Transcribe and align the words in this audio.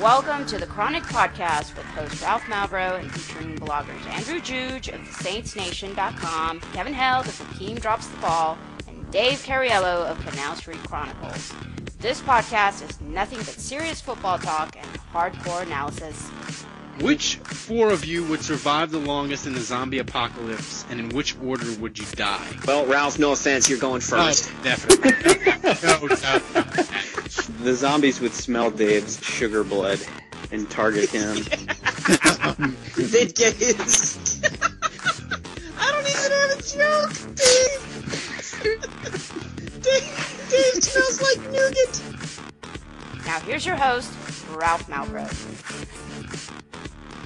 Welcome 0.00 0.46
to 0.46 0.58
the 0.58 0.66
Chronic 0.66 1.02
Podcast 1.02 1.76
with 1.76 1.84
host 1.86 2.22
Ralph 2.22 2.42
Malbrough 2.44 3.00
and 3.00 3.12
featuring 3.12 3.58
bloggers 3.58 4.04
Andrew 4.06 4.40
Juge 4.40 4.88
of 4.88 5.00
TheSaintsNation.com, 5.00 6.60
Kevin 6.72 6.94
Held 6.94 7.26
of 7.26 7.38
Hakeem 7.38 7.76
Drops 7.76 8.06
the 8.06 8.16
Ball, 8.18 8.56
and 8.88 9.10
Dave 9.10 9.38
Cariello 9.38 10.06
of 10.06 10.18
Canal 10.26 10.56
Street 10.56 10.78
Chronicles. 10.84 11.52
This 11.98 12.20
podcast 12.22 12.88
is 12.88 13.00
nothing 13.02 13.38
but 13.38 13.48
serious 13.48 14.00
football 14.00 14.38
talk 14.38 14.76
and 14.76 14.86
hardcore 15.12 15.62
analysis. 15.62 16.30
Which 17.00 17.36
four 17.36 17.90
of 17.90 18.04
you 18.04 18.24
would 18.24 18.42
survive 18.42 18.90
the 18.90 18.98
longest 18.98 19.46
in 19.46 19.54
the 19.54 19.60
zombie 19.60 19.98
apocalypse, 19.98 20.84
and 20.90 21.00
in 21.00 21.10
which 21.10 21.36
order 21.40 21.70
would 21.80 21.98
you 21.98 22.06
die? 22.12 22.46
Well, 22.66 22.86
Ralph, 22.86 23.18
no 23.18 23.32
offense, 23.32 23.68
you're 23.68 23.78
going 23.78 23.96
oh, 23.96 24.00
first. 24.00 24.50
Oh, 24.50 24.64
definitely. 24.64 25.10
no, 25.82 26.06
no, 26.06 26.16
no. 26.54 26.99
The 27.62 27.74
zombies 27.74 28.22
would 28.22 28.32
smell 28.32 28.70
Dave's 28.70 29.22
sugar 29.22 29.62
blood 29.62 30.00
and 30.50 30.70
target 30.70 31.10
him. 31.10 31.34
They'd 32.96 33.34
get 33.34 33.54
his. 33.54 34.40
I 35.78 35.92
don't 35.92 36.08
even 36.08 36.32
have 36.32 36.52
a 36.58 36.62
joke, 36.62 37.12
Dave. 37.36 37.82
Dave, 39.82 40.48
Dave 40.48 40.82
smells 40.82 41.20
like 41.20 41.38
nougat. 41.52 42.02
Now 43.26 43.40
here's 43.40 43.66
your 43.66 43.76
host, 43.76 44.10
Ralph 44.54 44.86
Malbrough. 44.86 45.28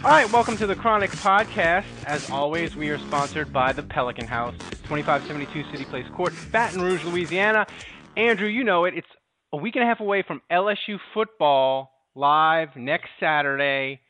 All 0.05 0.11
right, 0.11 0.31
welcome 0.33 0.57
to 0.57 0.67
the 0.67 0.75
Chronic 0.75 1.13
Podcast. 1.13 1.85
As 2.07 2.29
always, 2.29 2.75
we 2.75 2.91
are 2.91 2.99
sponsored 2.99 3.53
by 3.53 3.73
the 3.73 3.85
Pelican 3.85 4.27
House, 4.27 4.57
2572 4.83 5.71
City 5.71 5.85
Place 5.85 6.09
Court, 6.13 6.35
Baton 6.51 6.83
Rouge, 6.83 7.05
Louisiana. 7.05 7.69
Andrew, 8.17 8.49
you 8.49 8.65
know 8.65 8.85
it. 8.85 8.95
It's 8.95 9.09
a 9.55 9.57
week 9.57 9.77
and 9.77 9.85
a 9.85 9.87
half 9.87 10.01
away 10.01 10.25
from 10.27 10.43
LSU 10.51 10.99
football 11.15 11.93
live 12.17 12.71
next 12.75 13.09
Saturday. 13.21 14.01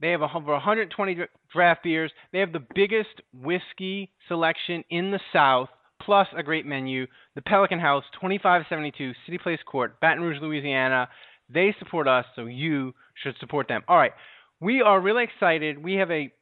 They 0.00 0.08
have 0.12 0.22
over 0.22 0.52
120 0.52 1.18
draft 1.52 1.82
beers. 1.82 2.10
They 2.32 2.38
have 2.38 2.54
the 2.54 2.64
biggest 2.74 3.20
whiskey 3.34 4.10
selection 4.26 4.82
in 4.88 5.10
the 5.10 5.20
South, 5.34 5.68
plus 6.00 6.28
a 6.34 6.42
great 6.42 6.64
menu. 6.64 7.06
The 7.34 7.42
Pelican 7.42 7.78
House, 7.78 8.04
2572 8.14 9.12
City 9.26 9.36
Place 9.36 9.58
Court, 9.70 10.00
Baton 10.00 10.22
Rouge, 10.22 10.38
Louisiana. 10.40 11.10
They 11.52 11.74
support 11.78 12.08
us, 12.08 12.24
so 12.34 12.46
you 12.46 12.94
should 13.22 13.34
support 13.38 13.68
them. 13.68 13.82
All 13.86 13.98
right, 13.98 14.12
we 14.62 14.80
are 14.80 14.98
really 14.98 15.24
excited. 15.24 15.76
We 15.76 15.96
have 15.96 16.10
a 16.10 16.32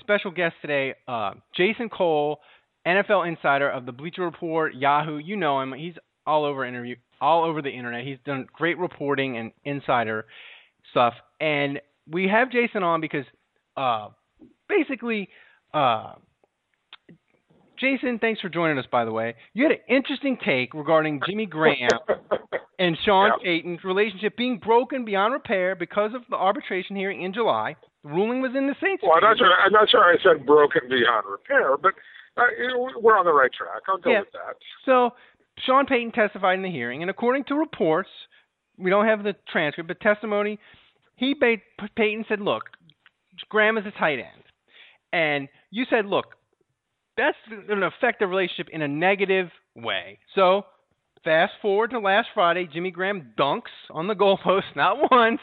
special 0.00 0.30
guest 0.30 0.56
today, 0.60 0.92
uh, 1.06 1.30
Jason 1.56 1.88
Cole, 1.88 2.40
NFL 2.86 3.26
insider 3.26 3.70
of 3.70 3.86
the 3.86 3.92
Bleacher 3.92 4.26
Report, 4.26 4.74
Yahoo. 4.74 5.16
You 5.16 5.36
know 5.36 5.62
him. 5.62 5.72
He's 5.72 5.94
all 6.26 6.44
over 6.44 6.66
interview 6.66 6.96
all 7.20 7.44
over 7.44 7.62
the 7.62 7.70
internet. 7.70 8.04
He's 8.04 8.18
done 8.24 8.46
great 8.52 8.78
reporting 8.78 9.36
and 9.36 9.52
insider 9.64 10.26
stuff. 10.90 11.14
And 11.40 11.80
we 12.10 12.28
have 12.28 12.50
Jason 12.50 12.82
on 12.82 13.00
because 13.00 13.24
uh, 13.76 14.08
basically, 14.68 15.28
uh, 15.74 16.14
Jason, 17.78 18.18
thanks 18.18 18.40
for 18.40 18.48
joining 18.48 18.76
us, 18.78 18.86
by 18.90 19.04
the 19.04 19.12
way. 19.12 19.36
You 19.54 19.62
had 19.64 19.72
an 19.72 19.78
interesting 19.88 20.36
take 20.44 20.74
regarding 20.74 21.20
Jimmy 21.28 21.46
Graham 21.46 21.88
and 22.78 22.96
Sean 23.04 23.30
Yeah. 23.40 23.44
Payton's 23.44 23.84
relationship 23.84 24.36
being 24.36 24.58
broken 24.58 25.04
beyond 25.04 25.32
repair 25.32 25.76
because 25.76 26.12
of 26.14 26.22
the 26.28 26.34
arbitration 26.36 26.96
hearing 26.96 27.22
in 27.22 27.32
July. 27.32 27.76
The 28.02 28.10
ruling 28.10 28.40
was 28.42 28.52
in 28.56 28.66
the 28.66 28.74
Saints' 28.82 29.02
Well, 29.04 29.12
I'm 29.14 29.22
not 29.22 29.38
sure. 29.38 29.52
I'm 29.64 29.72
not 29.72 29.88
sure 29.90 30.02
I 30.02 30.16
said 30.22 30.44
broken 30.44 30.82
beyond 30.88 31.26
repair, 31.30 31.76
but 31.76 31.94
uh, 32.36 32.42
we're 33.00 33.16
on 33.16 33.24
the 33.26 33.32
right 33.32 33.52
track. 33.52 33.82
I'll 33.88 33.98
go 33.98 34.10
Yeah. 34.10 34.20
with 34.20 34.32
that. 34.32 34.56
So 34.84 35.10
Sean 35.64 35.86
Payton 35.86 36.12
testified 36.12 36.56
in 36.56 36.62
the 36.62 36.70
hearing, 36.70 37.02
and 37.02 37.10
according 37.10 37.44
to 37.44 37.54
reports, 37.54 38.08
we 38.76 38.90
don't 38.90 39.06
have 39.06 39.22
the 39.24 39.34
transcript, 39.50 39.88
but 39.88 40.00
testimony, 40.00 40.58
he 41.16 41.34
made, 41.40 41.60
Payton 41.96 42.26
said, 42.28 42.40
"Look, 42.40 42.64
Graham 43.48 43.76
is 43.78 43.86
a 43.86 43.90
tight 43.98 44.18
end," 44.18 44.44
and 45.12 45.48
you 45.70 45.84
said, 45.90 46.06
"Look, 46.06 46.36
that's 47.16 47.36
going 47.48 47.80
to 47.80 47.86
affect 47.86 48.20
the 48.20 48.26
relationship 48.26 48.68
in 48.72 48.82
a 48.82 48.88
negative 48.88 49.50
way." 49.74 50.18
So 50.34 50.66
fast 51.24 51.52
forward 51.60 51.90
to 51.90 51.98
last 51.98 52.28
Friday, 52.34 52.66
Jimmy 52.72 52.90
Graham 52.92 53.32
dunks 53.36 53.62
on 53.90 54.06
the 54.06 54.14
goalpost 54.14 54.62
not 54.76 55.10
once, 55.10 55.40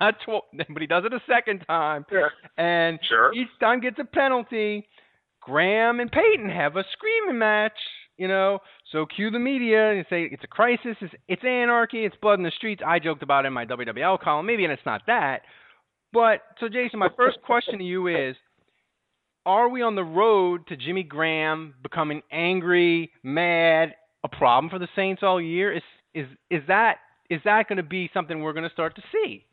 not 0.00 0.16
twice, 0.24 0.42
but 0.68 0.80
he 0.82 0.86
does 0.86 1.04
it 1.06 1.14
a 1.14 1.20
second 1.26 1.60
time, 1.66 2.04
Yeah. 2.12 2.28
and 2.58 2.98
Sure. 3.08 3.32
each 3.32 3.48
time 3.60 3.80
gets 3.80 3.98
a 3.98 4.04
penalty. 4.04 4.86
Graham 5.40 6.00
and 6.00 6.12
Payton 6.12 6.50
have 6.50 6.76
a 6.76 6.84
screaming 6.92 7.38
match, 7.38 7.78
you 8.20 8.28
know. 8.28 8.58
So 8.92 9.06
cue 9.06 9.30
the 9.30 9.38
media 9.38 9.92
and 9.92 10.04
say 10.10 10.24
it's 10.30 10.44
a 10.44 10.46
crisis, 10.46 10.96
it's, 11.00 11.14
it's 11.26 11.42
anarchy, 11.42 12.04
it's 12.04 12.14
blood 12.20 12.38
in 12.38 12.44
the 12.44 12.52
streets. 12.54 12.82
I 12.86 12.98
joked 12.98 13.22
about 13.22 13.46
it 13.46 13.48
in 13.48 13.54
my 13.54 13.64
WWL 13.64 14.20
column. 14.20 14.46
Maybe 14.46 14.62
and 14.64 14.72
it's 14.72 14.84
not 14.84 15.00
that. 15.06 15.40
But 16.12 16.42
so 16.60 16.68
Jason, 16.68 16.98
my 16.98 17.08
first 17.16 17.38
question 17.42 17.78
to 17.78 17.84
you 17.84 18.08
is 18.08 18.36
are 19.46 19.70
we 19.70 19.80
on 19.80 19.94
the 19.94 20.04
road 20.04 20.66
to 20.68 20.76
Jimmy 20.76 21.02
Graham 21.02 21.74
becoming 21.82 22.20
angry, 22.30 23.10
mad, 23.22 23.94
a 24.22 24.28
problem 24.28 24.68
for 24.68 24.78
the 24.78 24.88
Saints 24.94 25.22
all 25.24 25.40
year? 25.40 25.74
Is 25.74 25.82
is 26.14 26.26
is 26.50 26.62
that 26.68 26.96
is 27.30 27.40
that 27.46 27.68
going 27.68 27.78
to 27.78 27.82
be 27.82 28.10
something 28.12 28.42
we're 28.42 28.52
going 28.52 28.68
to 28.68 28.72
start 28.72 28.96
to 28.96 29.02
see? 29.12 29.46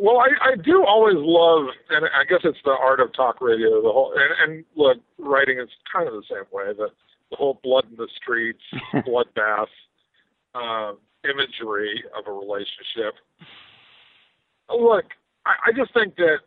Well, 0.00 0.16
I, 0.16 0.52
I 0.52 0.56
do 0.56 0.82
always 0.82 1.16
love, 1.18 1.66
and 1.90 2.06
I 2.06 2.24
guess 2.24 2.40
it's 2.42 2.58
the 2.64 2.70
art 2.70 3.00
of 3.00 3.12
talk 3.12 3.42
radio. 3.42 3.82
The 3.82 3.92
whole 3.92 4.14
and, 4.16 4.54
and 4.54 4.64
look, 4.74 4.96
writing 5.18 5.58
is 5.58 5.68
kind 5.92 6.08
of 6.08 6.14
the 6.14 6.22
same 6.28 6.48
way. 6.50 6.72
The 6.72 6.88
the 7.30 7.36
whole 7.36 7.60
blood 7.62 7.84
in 7.90 7.96
the 7.96 8.08
streets, 8.16 8.62
bloodbath 8.94 9.68
um, 10.54 10.96
imagery 11.24 12.02
of 12.16 12.26
a 12.26 12.32
relationship. 12.32 13.14
Look, 14.70 15.04
I, 15.44 15.68
I 15.68 15.72
just 15.76 15.92
think 15.92 16.16
that 16.16 16.38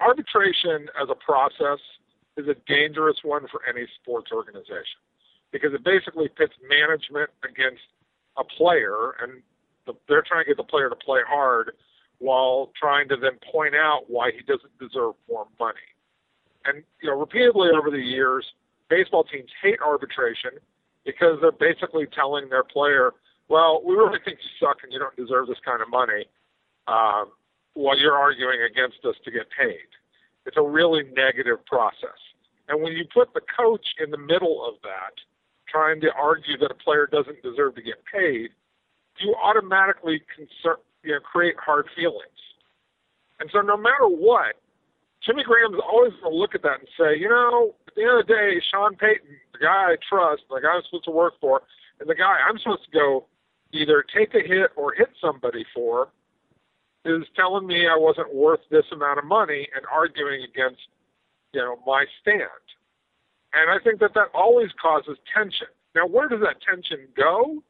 arbitration 0.00 0.86
as 1.00 1.08
a 1.10 1.16
process 1.16 1.82
is 2.36 2.46
a 2.46 2.54
dangerous 2.68 3.16
one 3.24 3.48
for 3.50 3.62
any 3.68 3.86
sports 4.00 4.30
organization 4.32 5.02
because 5.50 5.74
it 5.74 5.82
basically 5.82 6.28
pits 6.28 6.54
management 6.68 7.30
against 7.42 7.82
a 8.38 8.44
player, 8.44 9.16
and 9.20 9.42
the, 9.86 9.94
they're 10.08 10.22
trying 10.22 10.44
to 10.44 10.48
get 10.48 10.56
the 10.56 10.70
player 10.70 10.88
to 10.88 10.96
play 10.96 11.20
hard 11.26 11.72
while 12.18 12.72
trying 12.78 13.08
to 13.08 13.16
then 13.16 13.38
point 13.52 13.74
out 13.74 14.04
why 14.08 14.30
he 14.30 14.40
doesn't 14.42 14.76
deserve 14.78 15.14
more 15.28 15.46
money. 15.58 15.78
And 16.64 16.82
you 17.00 17.10
know, 17.10 17.18
repeatedly 17.18 17.70
over 17.70 17.90
the 17.90 18.02
years, 18.02 18.44
baseball 18.88 19.24
teams 19.24 19.50
hate 19.62 19.78
arbitration 19.80 20.52
because 21.04 21.38
they're 21.40 21.52
basically 21.52 22.06
telling 22.06 22.48
their 22.48 22.64
player, 22.64 23.12
"Well, 23.48 23.82
we 23.84 23.94
really 23.94 24.18
think 24.24 24.38
you 24.42 24.66
suck 24.66 24.78
and 24.82 24.92
you 24.92 24.98
don't 24.98 25.16
deserve 25.16 25.46
this 25.46 25.60
kind 25.64 25.80
of 25.80 25.88
money," 25.88 26.26
um, 26.88 27.32
while 27.74 27.96
you're 27.96 28.18
arguing 28.18 28.62
against 28.62 29.04
us 29.04 29.16
to 29.24 29.30
get 29.30 29.46
paid. 29.50 29.86
It's 30.46 30.56
a 30.56 30.62
really 30.62 31.04
negative 31.14 31.64
process. 31.66 32.18
And 32.68 32.82
when 32.82 32.92
you 32.92 33.04
put 33.12 33.32
the 33.34 33.42
coach 33.56 33.86
in 33.98 34.10
the 34.10 34.18
middle 34.18 34.66
of 34.66 34.80
that, 34.82 35.14
trying 35.68 36.00
to 36.00 36.12
argue 36.12 36.56
that 36.58 36.70
a 36.70 36.74
player 36.74 37.06
doesn't 37.06 37.42
deserve 37.42 37.74
to 37.76 37.82
get 37.82 38.04
paid, 38.12 38.50
you 39.18 39.34
automatically 39.42 40.22
concern, 40.34 40.76
you 41.06 41.12
know, 41.12 41.20
create 41.20 41.54
hard 41.64 41.86
feelings. 41.94 42.40
And 43.38 43.48
so 43.52 43.60
no 43.60 43.76
matter 43.76 44.08
what, 44.10 44.56
Jimmy 45.24 45.44
Graham's 45.44 45.80
always 45.80 46.12
going 46.20 46.32
to 46.32 46.38
look 46.38 46.54
at 46.54 46.62
that 46.62 46.80
and 46.80 46.88
say, 46.98 47.18
you 47.18 47.28
know, 47.28 47.74
at 47.86 47.94
the 47.94 48.02
end 48.02 48.20
of 48.20 48.26
the 48.26 48.32
day, 48.34 48.60
Sean 48.70 48.96
Payton, 48.96 49.30
the 49.52 49.58
guy 49.58 49.94
I 49.94 49.96
trust, 50.08 50.42
the 50.50 50.60
guy 50.60 50.74
I'm 50.74 50.82
supposed 50.84 51.04
to 51.04 51.12
work 51.12 51.34
for, 51.40 51.62
and 52.00 52.10
the 52.10 52.14
guy 52.14 52.42
I'm 52.42 52.58
supposed 52.58 52.84
to 52.84 52.90
go 52.90 53.26
either 53.72 54.04
take 54.14 54.34
a 54.34 54.46
hit 54.46 54.70
or 54.76 54.92
hit 54.92 55.08
somebody 55.20 55.64
for, 55.74 56.08
is 57.04 57.22
telling 57.36 57.66
me 57.66 57.86
I 57.86 57.96
wasn't 57.96 58.34
worth 58.34 58.60
this 58.70 58.84
amount 58.92 59.18
of 59.18 59.24
money 59.24 59.68
and 59.76 59.86
arguing 59.92 60.42
against, 60.42 60.82
you 61.52 61.60
know, 61.60 61.78
my 61.86 62.04
stand. 62.20 62.64
And 63.54 63.70
I 63.70 63.82
think 63.82 64.00
that 64.00 64.12
that 64.14 64.28
always 64.34 64.70
causes 64.80 65.16
tension. 65.32 65.68
Now, 65.94 66.06
where 66.06 66.28
does 66.28 66.40
that 66.40 66.56
tension 66.60 67.06
go? 67.16 67.62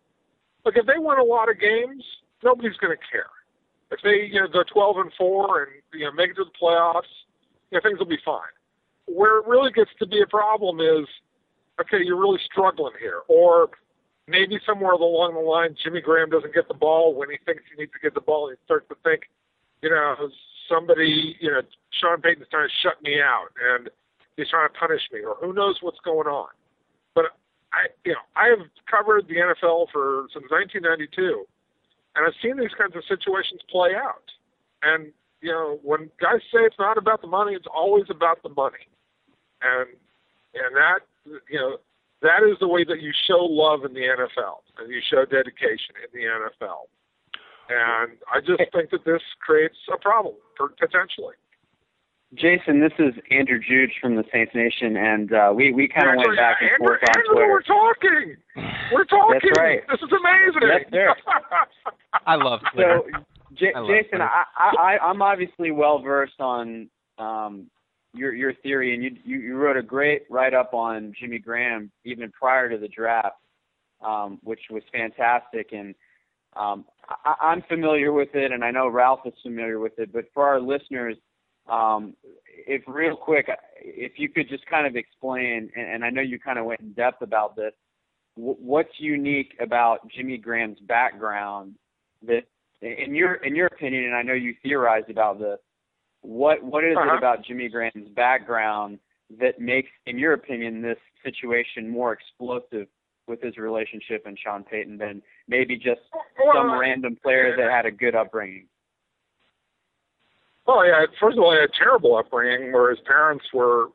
Look, 0.65 0.77
if 0.77 0.87
they 0.87 0.99
win 0.99 1.19
a 1.19 1.25
lot 1.25 1.51
of 1.51 1.61
games, 1.61 2.03
nobody's 2.43 2.77
going 2.77 2.97
to 2.97 3.03
care. 3.11 3.31
If 3.91 4.01
they, 4.03 4.29
you 4.33 4.41
know, 4.41 4.49
go 4.49 4.63
12 4.63 4.97
and 4.99 5.13
four 5.17 5.63
and 5.63 5.73
you 5.95 6.07
know 6.07 6.13
make 6.13 6.31
it 6.31 6.35
to 6.35 6.45
the 6.45 6.57
playoffs, 6.61 7.11
you 7.71 7.79
know, 7.79 7.81
things 7.83 7.99
will 7.99 8.07
be 8.07 8.19
fine. 8.25 8.55
Where 9.07 9.39
it 9.39 9.47
really 9.47 9.71
gets 9.71 9.91
to 10.01 10.07
be 10.07 10.21
a 10.21 10.27
problem 10.27 10.81
is, 10.81 11.07
okay, 11.81 12.03
you're 12.03 12.19
really 12.19 12.41
struggling 12.45 12.95
here, 13.01 13.23
or 13.29 13.71
maybe 14.27 14.59
somewhere 14.67 14.93
along 14.93 15.35
the 15.35 15.41
line, 15.41 15.77
Jimmy 15.83 16.01
Graham 16.01 16.31
doesn't 16.31 16.55
get 16.55 16.67
the 16.69 16.75
ball 16.75 17.15
when 17.15 17.31
he 17.31 17.37
thinks 17.47 17.63
he 17.71 17.81
needs 17.81 17.93
to 17.93 17.99
get 18.03 18.15
the 18.15 18.21
ball. 18.21 18.51
He 18.51 18.57
starts 18.65 18.89
to 18.89 18.97
think, 19.05 19.23
you 19.83 19.91
know, 19.91 20.17
somebody, 20.69 21.37
you 21.41 21.51
know, 21.51 21.61
Sean 22.01 22.21
Payton's 22.21 22.49
trying 22.51 22.69
to 22.69 22.75
shut 22.83 23.01
me 23.03 23.21
out 23.21 23.49
and 23.63 23.89
he's 24.37 24.49
trying 24.49 24.69
to 24.69 24.75
punish 24.75 25.03
me, 25.13 25.21
or 25.21 25.37
who 25.41 25.53
knows 25.53 25.79
what's 25.81 26.01
going 26.05 26.27
on. 26.27 26.49
But 27.15 27.27
I, 27.73 27.87
you 28.05 28.13
know, 28.13 28.25
I 28.35 28.49
have 28.49 28.67
covered 28.91 29.29
the 29.29 29.37
NFL 29.37 29.87
for 29.93 30.27
since 30.33 30.51
1992, 30.51 31.47
and 32.17 32.27
I've 32.27 32.35
seen 32.43 32.57
these 32.57 32.75
kinds 32.77 32.97
of 32.97 33.03
situations 33.09 33.61
play 33.71 33.95
out. 33.95 34.25
And 34.83 35.13
you 35.43 35.53
know, 35.53 35.79
when 35.83 36.11
guys 36.21 36.41
say 36.53 36.61
it's 36.61 36.79
not 36.79 36.99
about 36.99 37.21
the 37.21 37.29
money, 37.29 37.53
it's 37.53 37.69
always 37.73 38.05
about 38.11 38.43
the 38.43 38.49
money, 38.49 38.89
and 39.63 39.89
and 40.55 40.75
that 40.75 41.01
you 41.49 41.59
know 41.59 41.77
that 42.23 42.43
is 42.43 42.57
the 42.61 42.69
way 42.69 42.85
that 42.85 43.03
you 43.03 43.13
show 43.27 43.45
love 43.45 43.85
in 43.85 43.93
the 43.93 44.01
NFL 44.01 44.65
and 44.79 44.91
you 44.91 45.01
show 45.11 45.25
dedication 45.25 45.95
in 46.01 46.09
the 46.19 46.27
NFL. 46.27 46.89
And 47.69 48.13
I 48.33 48.41
just 48.41 48.63
think 48.73 48.91
that 48.91 49.05
this 49.05 49.23
creates 49.45 49.77
a 49.93 49.99
problem 49.99 50.35
potentially. 50.57 51.35
Jason, 52.35 52.81
this 52.81 52.93
is 52.99 53.15
Andrew 53.31 53.61
Juge 53.61 53.93
from 54.01 54.17
the 54.17 54.25
Saints 54.33 54.53
Nation, 54.55 54.97
and 54.97 55.33
uh, 55.33 55.53
we 55.55 55.73
we 55.73 55.87
kind 55.89 56.11
of 56.11 56.17
went 56.17 56.37
back 56.37 56.57
and 56.61 56.71
Andrew, 56.71 56.87
forth 56.87 57.01
on 57.03 57.09
Andrew, 57.17 57.35
Twitter. 57.35 57.49
We're 57.49 57.63
talking. 57.63 58.37
We're 58.93 59.05
talking. 59.05 59.41
That's 59.45 59.59
right. 59.59 59.81
This 59.89 60.01
is 60.03 60.11
amazing. 60.13 60.69
Yes, 60.69 60.85
sir. 60.91 61.15
I 62.27 62.35
love 62.35 62.61
Twitter. 62.73 63.01
So, 63.13 63.21
J- 63.55 63.73
I 63.75 63.79
love 63.79 63.89
Jason, 63.91 64.09
Twitter. 64.19 64.25
I, 64.25 64.45
I, 64.59 64.97
I- 64.97 65.09
I'm 65.09 65.23
obviously 65.23 65.71
well 65.71 66.01
versed 66.01 66.41
on 66.41 66.89
um, 67.19 67.71
your 68.13 68.35
your 68.35 68.55
theory, 68.55 68.93
and 68.95 69.05
you, 69.05 69.11
you 69.25 69.39
you 69.39 69.57
wrote 69.57 69.77
a 69.77 69.83
great 69.83 70.23
write 70.29 70.53
up 70.53 70.75
on 70.75 71.15
Jimmy 71.19 71.39
Graham 71.39 71.93
even 72.05 72.33
prior 72.33 72.69
to 72.69 72.77
the 72.77 72.89
draft, 72.89 73.37
um, 74.05 74.41
which 74.43 74.61
was 74.69 74.83
fantastic. 74.93 75.69
And 75.73 75.95
um, 76.57 76.87
I, 77.25 77.35
I'm 77.41 77.63
familiar 77.69 78.13
with 78.13 78.35
it, 78.35 78.51
and 78.51 78.65
I 78.65 78.73
know 78.73 78.89
Ralph 78.89 79.21
is 79.27 79.35
familiar 79.45 79.79
with 79.79 79.97
it. 80.01 80.13
But 80.13 80.25
for 80.35 80.45
our 80.45 80.61
listeners, 80.61 81.17
um, 81.69 82.15
if 82.67 82.83
real 82.87 83.17
quick, 83.17 83.49
if 83.81 84.13
you 84.17 84.29
could 84.29 84.49
just 84.49 84.67
kind 84.67 84.87
of 84.87 84.97
explain, 84.97 85.71
and, 85.77 85.87
and 85.89 86.05
I 86.05 86.11
know 86.11 86.23
you 86.23 86.39
kind 86.39 86.59
of 86.59 86.65
went 86.65 86.81
in 86.81 86.93
depth 86.93 87.23
about 87.23 87.57
this, 87.57 87.73
wh- 88.35 88.61
what's 88.61 88.99
unique 88.99 89.55
about 89.61 90.09
Jimmy 90.11 90.39
Graham's 90.39 90.79
background 90.81 91.75
that 92.27 92.45
in 92.83 93.15
your 93.15 93.35
in 93.35 93.55
your 93.57 93.67
opinion, 93.67 94.05
and 94.05 94.15
I 94.15 94.23
know 94.23 94.35
you 94.35 94.55
theorized 94.63 95.11
about 95.11 95.39
this, 95.39 95.59
what 96.23 96.63
what 96.63 96.85
is 96.85 96.97
Uh-huh. 96.97 97.15
it 97.15 97.19
about 97.19 97.45
Jimmy 97.45 97.69
Graham's 97.69 98.09
background 98.15 98.99
that 99.41 99.59
makes, 99.61 99.91
in 100.07 100.19
your 100.19 100.35
opinion, 100.35 100.83
this 100.83 100.99
situation 101.25 101.89
more 101.89 102.13
explosive 102.13 102.87
with 103.27 103.43
his 103.43 103.57
relationship 103.57 104.25
and 104.25 104.39
Sean 104.39 104.63
Payton 104.63 104.99
than 104.99 105.21
maybe 105.49 105.77
just 105.77 106.01
some 106.55 106.79
random 106.79 107.17
player 107.21 107.57
that 107.57 107.71
had 107.73 107.87
a 107.87 107.91
good 107.91 108.15
upbringing? 108.15 108.69
Well, 110.67 110.87
yeah. 110.87 111.07
First 111.21 111.39
of 111.39 111.45
all, 111.45 111.53
he 111.53 111.61
had 111.61 111.71
a 111.71 111.79
terrible 111.79 112.17
upbringing 112.17 112.73
where 112.73 112.91
his 112.91 112.99
parents 113.07 113.45
were 113.55 113.89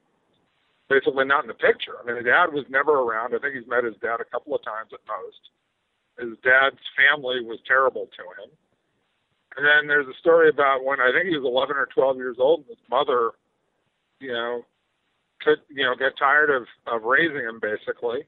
basically 0.89 1.25
not 1.25 1.43
in 1.43 1.47
the 1.47 1.55
picture. 1.55 1.95
I 2.01 2.05
mean, 2.05 2.17
his 2.17 2.25
dad 2.25 2.51
was 2.51 2.65
never 2.69 2.99
around. 2.99 3.35
I 3.35 3.39
think 3.39 3.55
he's 3.55 3.67
met 3.67 3.83
his 3.83 3.95
dad 4.01 4.19
a 4.19 4.25
couple 4.25 4.55
of 4.55 4.63
times 4.63 4.91
at 4.93 4.99
most. 5.07 5.41
His 6.19 6.37
dad's 6.43 6.83
family 6.95 7.43
was 7.43 7.59
terrible 7.67 8.07
to 8.07 8.23
him. 8.43 8.51
And 9.57 9.65
then 9.65 9.87
there's 9.87 10.07
a 10.07 10.17
story 10.19 10.49
about 10.49 10.85
when 10.85 10.99
I 10.99 11.11
think 11.11 11.27
he 11.27 11.35
was 11.35 11.43
11 11.43 11.75
or 11.75 11.87
12 11.93 12.17
years 12.17 12.37
old, 12.39 12.59
and 12.61 12.69
his 12.69 12.77
mother, 12.89 13.31
you 14.19 14.31
know, 14.31 14.63
could 15.41 15.57
you 15.69 15.83
know 15.83 15.95
get 15.95 16.17
tired 16.17 16.49
of 16.49 16.63
of 16.87 17.03
raising 17.03 17.43
him 17.43 17.59
basically. 17.59 18.19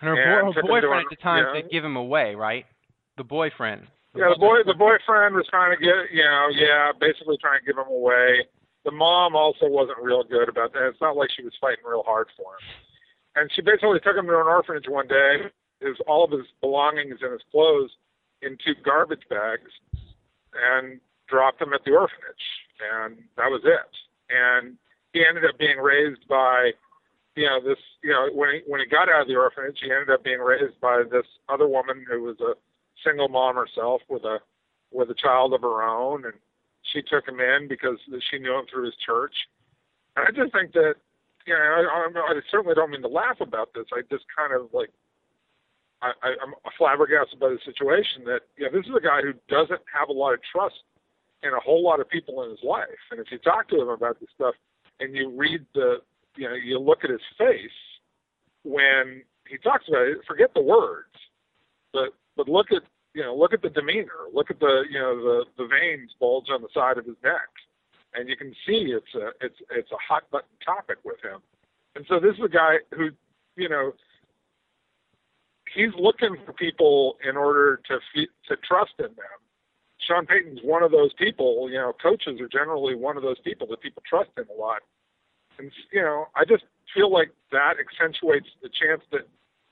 And 0.00 0.08
her, 0.08 0.40
and 0.44 0.54
boy, 0.54 0.54
her 0.54 0.54
took 0.54 0.56
him 0.56 0.62
to 0.62 0.68
boyfriend 0.68 0.94
an- 0.94 1.06
at 1.06 1.10
the 1.10 1.22
time 1.22 1.44
yeah. 1.54 1.62
to 1.62 1.68
give 1.68 1.84
him 1.84 1.96
away, 1.96 2.34
right? 2.34 2.66
The 3.16 3.24
boyfriend. 3.24 3.86
Yeah, 4.14 4.34
the 4.34 4.40
boy, 4.40 4.58
the 4.66 4.74
boyfriend 4.74 5.36
was 5.36 5.46
trying 5.48 5.70
to 5.70 5.78
get, 5.78 6.10
you 6.10 6.24
know, 6.24 6.48
yeah, 6.50 6.90
basically 6.98 7.38
trying 7.38 7.60
to 7.60 7.66
give 7.66 7.78
him 7.78 7.86
away. 7.86 8.42
The 8.84 8.90
mom 8.90 9.36
also 9.36 9.68
wasn't 9.68 10.02
real 10.02 10.24
good 10.24 10.48
about 10.48 10.72
that. 10.72 10.88
It's 10.88 11.00
not 11.00 11.16
like 11.16 11.30
she 11.36 11.44
was 11.44 11.52
fighting 11.60 11.84
real 11.86 12.02
hard 12.02 12.26
for 12.36 12.58
him. 12.58 12.64
And 13.36 13.50
she 13.54 13.62
basically 13.62 14.00
took 14.02 14.16
him 14.16 14.26
to 14.26 14.40
an 14.40 14.50
orphanage 14.50 14.88
one 14.88 15.06
day, 15.06 15.46
his 15.80 15.94
all 16.08 16.24
of 16.24 16.32
his 16.32 16.46
belongings 16.60 17.18
and 17.22 17.32
his 17.32 17.42
clothes 17.52 17.90
in 18.42 18.58
two 18.64 18.74
garbage 18.82 19.22
bags, 19.30 19.70
and 20.74 20.98
dropped 21.28 21.62
him 21.62 21.72
at 21.72 21.84
the 21.84 21.92
orphanage. 21.92 22.46
And 22.82 23.16
that 23.36 23.46
was 23.46 23.62
it. 23.64 23.92
And 24.30 24.74
he 25.12 25.22
ended 25.24 25.44
up 25.44 25.58
being 25.58 25.78
raised 25.78 26.26
by, 26.26 26.72
you 27.36 27.46
know, 27.46 27.60
this, 27.62 27.78
you 28.02 28.10
know, 28.10 28.28
when 28.34 28.54
he 28.54 28.60
when 28.66 28.80
he 28.80 28.86
got 28.86 29.08
out 29.08 29.22
of 29.22 29.28
the 29.28 29.36
orphanage, 29.36 29.78
he 29.80 29.92
ended 29.92 30.10
up 30.10 30.24
being 30.24 30.40
raised 30.40 30.80
by 30.80 31.04
this 31.08 31.26
other 31.48 31.68
woman 31.68 32.04
who 32.10 32.22
was 32.22 32.40
a 32.40 32.54
single 33.04 33.28
mom 33.28 33.56
herself 33.56 34.02
with 34.08 34.24
a 34.24 34.38
with 34.90 35.10
a 35.10 35.14
child 35.14 35.54
of 35.54 35.62
her 35.62 35.82
own, 35.82 36.24
and 36.24 36.34
she 36.92 37.02
took 37.02 37.26
him 37.28 37.40
in 37.40 37.68
because 37.68 37.98
she 38.30 38.38
knew 38.38 38.58
him 38.58 38.66
through 38.70 38.86
his 38.86 38.96
church. 39.04 39.34
And 40.16 40.26
I 40.26 40.30
just 40.30 40.52
think 40.52 40.72
that, 40.72 40.94
you 41.46 41.54
know, 41.54 41.60
I, 41.60 42.08
I, 42.10 42.20
I 42.32 42.40
certainly 42.50 42.74
don't 42.74 42.90
mean 42.90 43.02
to 43.02 43.08
laugh 43.08 43.40
about 43.40 43.70
this. 43.74 43.84
I 43.92 44.00
just 44.10 44.24
kind 44.36 44.52
of 44.52 44.72
like, 44.72 44.90
I, 46.02 46.10
I'm 46.24 46.54
flabbergasted 46.78 47.38
by 47.38 47.50
the 47.50 47.58
situation 47.64 48.24
that, 48.24 48.40
you 48.56 48.64
know, 48.64 48.72
this 48.72 48.86
is 48.86 48.96
a 48.96 49.04
guy 49.04 49.20
who 49.20 49.34
doesn't 49.48 49.82
have 49.92 50.08
a 50.08 50.12
lot 50.12 50.32
of 50.32 50.40
trust 50.50 50.82
in 51.42 51.50
a 51.50 51.60
whole 51.60 51.84
lot 51.84 52.00
of 52.00 52.08
people 52.08 52.42
in 52.42 52.50
his 52.50 52.64
life. 52.64 52.88
And 53.10 53.20
if 53.20 53.26
you 53.30 53.38
talk 53.38 53.68
to 53.68 53.80
him 53.80 53.88
about 53.88 54.18
this 54.18 54.30
stuff 54.34 54.54
and 54.98 55.14
you 55.14 55.30
read 55.36 55.64
the, 55.74 55.98
you 56.36 56.48
know, 56.48 56.54
you 56.54 56.78
look 56.78 57.04
at 57.04 57.10
his 57.10 57.20
face 57.36 57.78
when 58.64 59.22
he 59.46 59.58
talks 59.58 59.84
about 59.88 60.08
it, 60.08 60.18
forget 60.26 60.52
the 60.54 60.62
words, 60.62 61.12
but 61.92 62.14
but 62.36 62.48
look 62.48 62.72
at 62.72 62.82
you 63.14 63.22
know 63.22 63.34
look 63.34 63.52
at 63.52 63.62
the 63.62 63.70
demeanor, 63.70 64.28
look 64.32 64.50
at 64.50 64.60
the 64.60 64.84
you 64.90 64.98
know 64.98 65.16
the 65.16 65.44
the 65.58 65.66
veins 65.66 66.10
bulge 66.18 66.48
on 66.50 66.62
the 66.62 66.68
side 66.74 66.98
of 66.98 67.06
his 67.06 67.16
neck, 67.22 67.48
and 68.14 68.28
you 68.28 68.36
can 68.36 68.52
see 68.66 68.94
it's 68.94 69.14
a 69.14 69.30
it's 69.44 69.56
it's 69.70 69.90
a 69.92 69.98
hot 70.06 70.30
button 70.30 70.48
topic 70.64 70.98
with 71.04 71.20
him. 71.22 71.40
And 71.96 72.04
so 72.08 72.20
this 72.20 72.34
is 72.34 72.44
a 72.44 72.48
guy 72.48 72.76
who 72.96 73.10
you 73.56 73.68
know 73.68 73.92
he's 75.74 75.94
looking 75.98 76.36
for 76.44 76.52
people 76.52 77.16
in 77.28 77.36
order 77.36 77.80
to 77.88 77.98
to 78.48 78.56
trust 78.56 78.94
in 78.98 79.06
them. 79.06 79.38
Sean 79.98 80.26
Payton's 80.26 80.60
one 80.62 80.82
of 80.82 80.90
those 80.90 81.12
people. 81.14 81.68
You 81.70 81.78
know, 81.78 81.92
coaches 82.00 82.40
are 82.40 82.48
generally 82.48 82.94
one 82.94 83.16
of 83.16 83.22
those 83.22 83.38
people 83.40 83.66
that 83.68 83.80
people 83.80 84.02
trust 84.08 84.30
in 84.36 84.44
a 84.54 84.58
lot. 84.58 84.82
And 85.58 85.70
you 85.92 86.02
know, 86.02 86.26
I 86.34 86.44
just 86.44 86.64
feel 86.94 87.12
like 87.12 87.30
that 87.52 87.74
accentuates 87.78 88.48
the 88.62 88.68
chance 88.68 89.02
that 89.12 89.28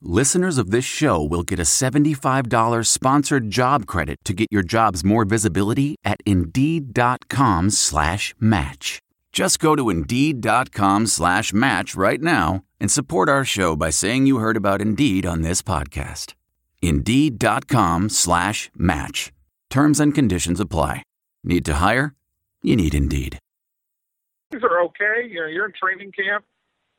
listeners 0.00 0.58
of 0.58 0.70
this 0.70 0.84
show 0.84 1.22
will 1.22 1.42
get 1.42 1.58
a 1.58 1.62
$75 1.62 2.86
sponsored 2.86 3.50
job 3.50 3.86
credit 3.86 4.18
to 4.24 4.34
get 4.34 4.48
your 4.50 4.62
jobs 4.62 5.04
more 5.04 5.24
visibility 5.24 5.96
at 6.04 6.18
Indeed.com 6.26 7.70
slash 7.70 8.34
match. 8.40 9.00
Just 9.32 9.58
go 9.58 9.76
to 9.76 9.90
Indeed.com 9.90 11.06
slash 11.06 11.52
match 11.52 11.94
right 11.94 12.20
now 12.20 12.64
and 12.80 12.90
support 12.90 13.28
our 13.28 13.44
show 13.44 13.76
by 13.76 13.90
saying 13.90 14.26
you 14.26 14.38
heard 14.38 14.56
about 14.56 14.80
Indeed 14.80 15.26
on 15.26 15.42
this 15.42 15.62
podcast. 15.62 16.34
Indeed.com 16.82 18.08
slash 18.08 18.70
match. 18.74 19.32
Terms 19.70 20.00
and 20.00 20.14
conditions 20.14 20.60
apply. 20.60 21.02
Need 21.44 21.64
to 21.66 21.74
hire? 21.74 22.14
You 22.62 22.76
need 22.76 22.94
Indeed. 22.94 23.38
These 24.50 24.62
are 24.62 24.80
okay, 24.84 25.28
you 25.28 25.40
know, 25.40 25.46
you're 25.46 25.66
in 25.66 25.72
training 25.80 26.12
camp 26.12 26.44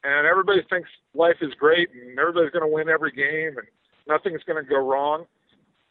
and 0.07 0.25
everybody 0.25 0.61
thinks 0.69 0.89
life 1.13 1.37
is 1.41 1.53
great 1.59 1.89
and 1.93 2.17
everybody's 2.17 2.51
going 2.51 2.63
to 2.63 2.73
win 2.73 2.89
every 2.89 3.11
game 3.11 3.57
and 3.57 3.67
nothing's 4.07 4.43
going 4.43 4.63
to 4.63 4.67
go 4.67 4.79
wrong. 4.79 5.25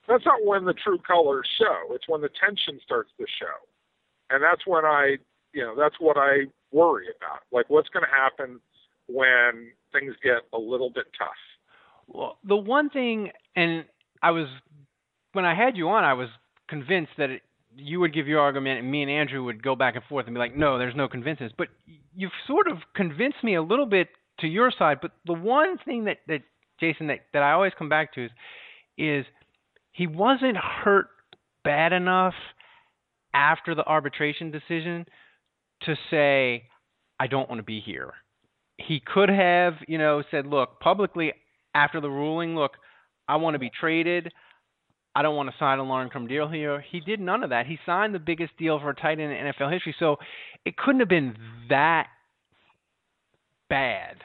That's 0.08 0.24
not 0.24 0.44
when 0.44 0.64
the 0.64 0.72
true 0.74 0.98
colors 0.98 1.48
show. 1.58 1.92
It's 1.92 2.08
when 2.08 2.20
the 2.20 2.30
tension 2.40 2.80
starts 2.82 3.10
to 3.18 3.26
show. 3.38 3.56
And 4.30 4.42
that's 4.42 4.66
when 4.66 4.84
I 4.84 5.16
you 5.56 5.62
know, 5.62 5.74
that's 5.74 5.96
what 5.98 6.18
I 6.18 6.44
worry 6.70 7.06
about. 7.16 7.40
Like, 7.50 7.64
what's 7.68 7.88
going 7.88 8.04
to 8.04 8.14
happen 8.14 8.60
when 9.08 9.70
things 9.90 10.14
get 10.22 10.42
a 10.52 10.58
little 10.58 10.90
bit 10.90 11.06
tough? 11.18 11.30
Well, 12.08 12.38
the 12.44 12.56
one 12.56 12.90
thing, 12.90 13.30
and 13.56 13.86
I 14.22 14.32
was 14.32 14.48
when 15.32 15.46
I 15.46 15.54
had 15.54 15.76
you 15.76 15.88
on, 15.88 16.04
I 16.04 16.12
was 16.12 16.28
convinced 16.68 17.12
that 17.16 17.30
it, 17.30 17.42
you 17.76 18.00
would 18.00 18.14
give 18.14 18.26
your 18.26 18.40
argument, 18.40 18.80
and 18.80 18.90
me 18.90 19.02
and 19.02 19.10
Andrew 19.10 19.44
would 19.44 19.62
go 19.62 19.76
back 19.76 19.94
and 19.96 20.04
forth 20.04 20.26
and 20.26 20.34
be 20.34 20.38
like, 20.38 20.56
"No, 20.56 20.78
there's 20.78 20.94
no 20.94 21.08
convincing." 21.08 21.50
But 21.56 21.68
you've 22.14 22.32
sort 22.46 22.68
of 22.68 22.78
convinced 22.94 23.42
me 23.44 23.54
a 23.54 23.62
little 23.62 23.86
bit 23.86 24.08
to 24.38 24.46
your 24.46 24.70
side. 24.70 25.00
But 25.00 25.12
the 25.26 25.34
one 25.34 25.78
thing 25.78 26.04
that 26.04 26.18
that 26.26 26.42
Jason 26.80 27.06
that 27.08 27.26
that 27.32 27.42
I 27.42 27.52
always 27.52 27.72
come 27.78 27.88
back 27.88 28.14
to 28.14 28.24
is 28.24 28.30
is 28.96 29.26
he 29.92 30.06
wasn't 30.06 30.56
hurt 30.56 31.08
bad 31.64 31.92
enough 31.92 32.34
after 33.34 33.74
the 33.74 33.84
arbitration 33.84 34.50
decision 34.50 35.06
to 35.82 35.96
say, 36.10 36.68
"I 37.20 37.26
don't 37.26 37.48
want 37.48 37.58
to 37.58 37.64
be 37.64 37.80
here." 37.80 38.14
He 38.78 39.00
could 39.00 39.28
have, 39.28 39.74
you 39.86 39.98
know, 39.98 40.22
said, 40.30 40.46
"Look, 40.46 40.80
publicly 40.80 41.32
after 41.74 42.00
the 42.00 42.10
ruling, 42.10 42.54
look, 42.54 42.78
I 43.28 43.36
want 43.36 43.54
to 43.54 43.58
be 43.58 43.70
traded." 43.70 44.32
I 45.16 45.22
don't 45.22 45.34
want 45.34 45.48
to 45.48 45.54
sign 45.58 45.78
a 45.78 45.82
long-term 45.82 46.26
deal 46.26 46.46
here. 46.46 46.84
He 46.92 47.00
did 47.00 47.20
none 47.20 47.42
of 47.42 47.48
that. 47.48 47.64
He 47.64 47.78
signed 47.86 48.14
the 48.14 48.18
biggest 48.18 48.54
deal 48.58 48.78
for 48.78 48.90
a 48.90 48.94
tight 48.94 49.18
end 49.18 49.32
in 49.32 49.46
NFL 49.46 49.72
history, 49.72 49.96
so 49.98 50.16
it 50.66 50.76
couldn't 50.76 51.00
have 51.00 51.08
been 51.08 51.34
that 51.70 52.08
bad. 53.70 54.16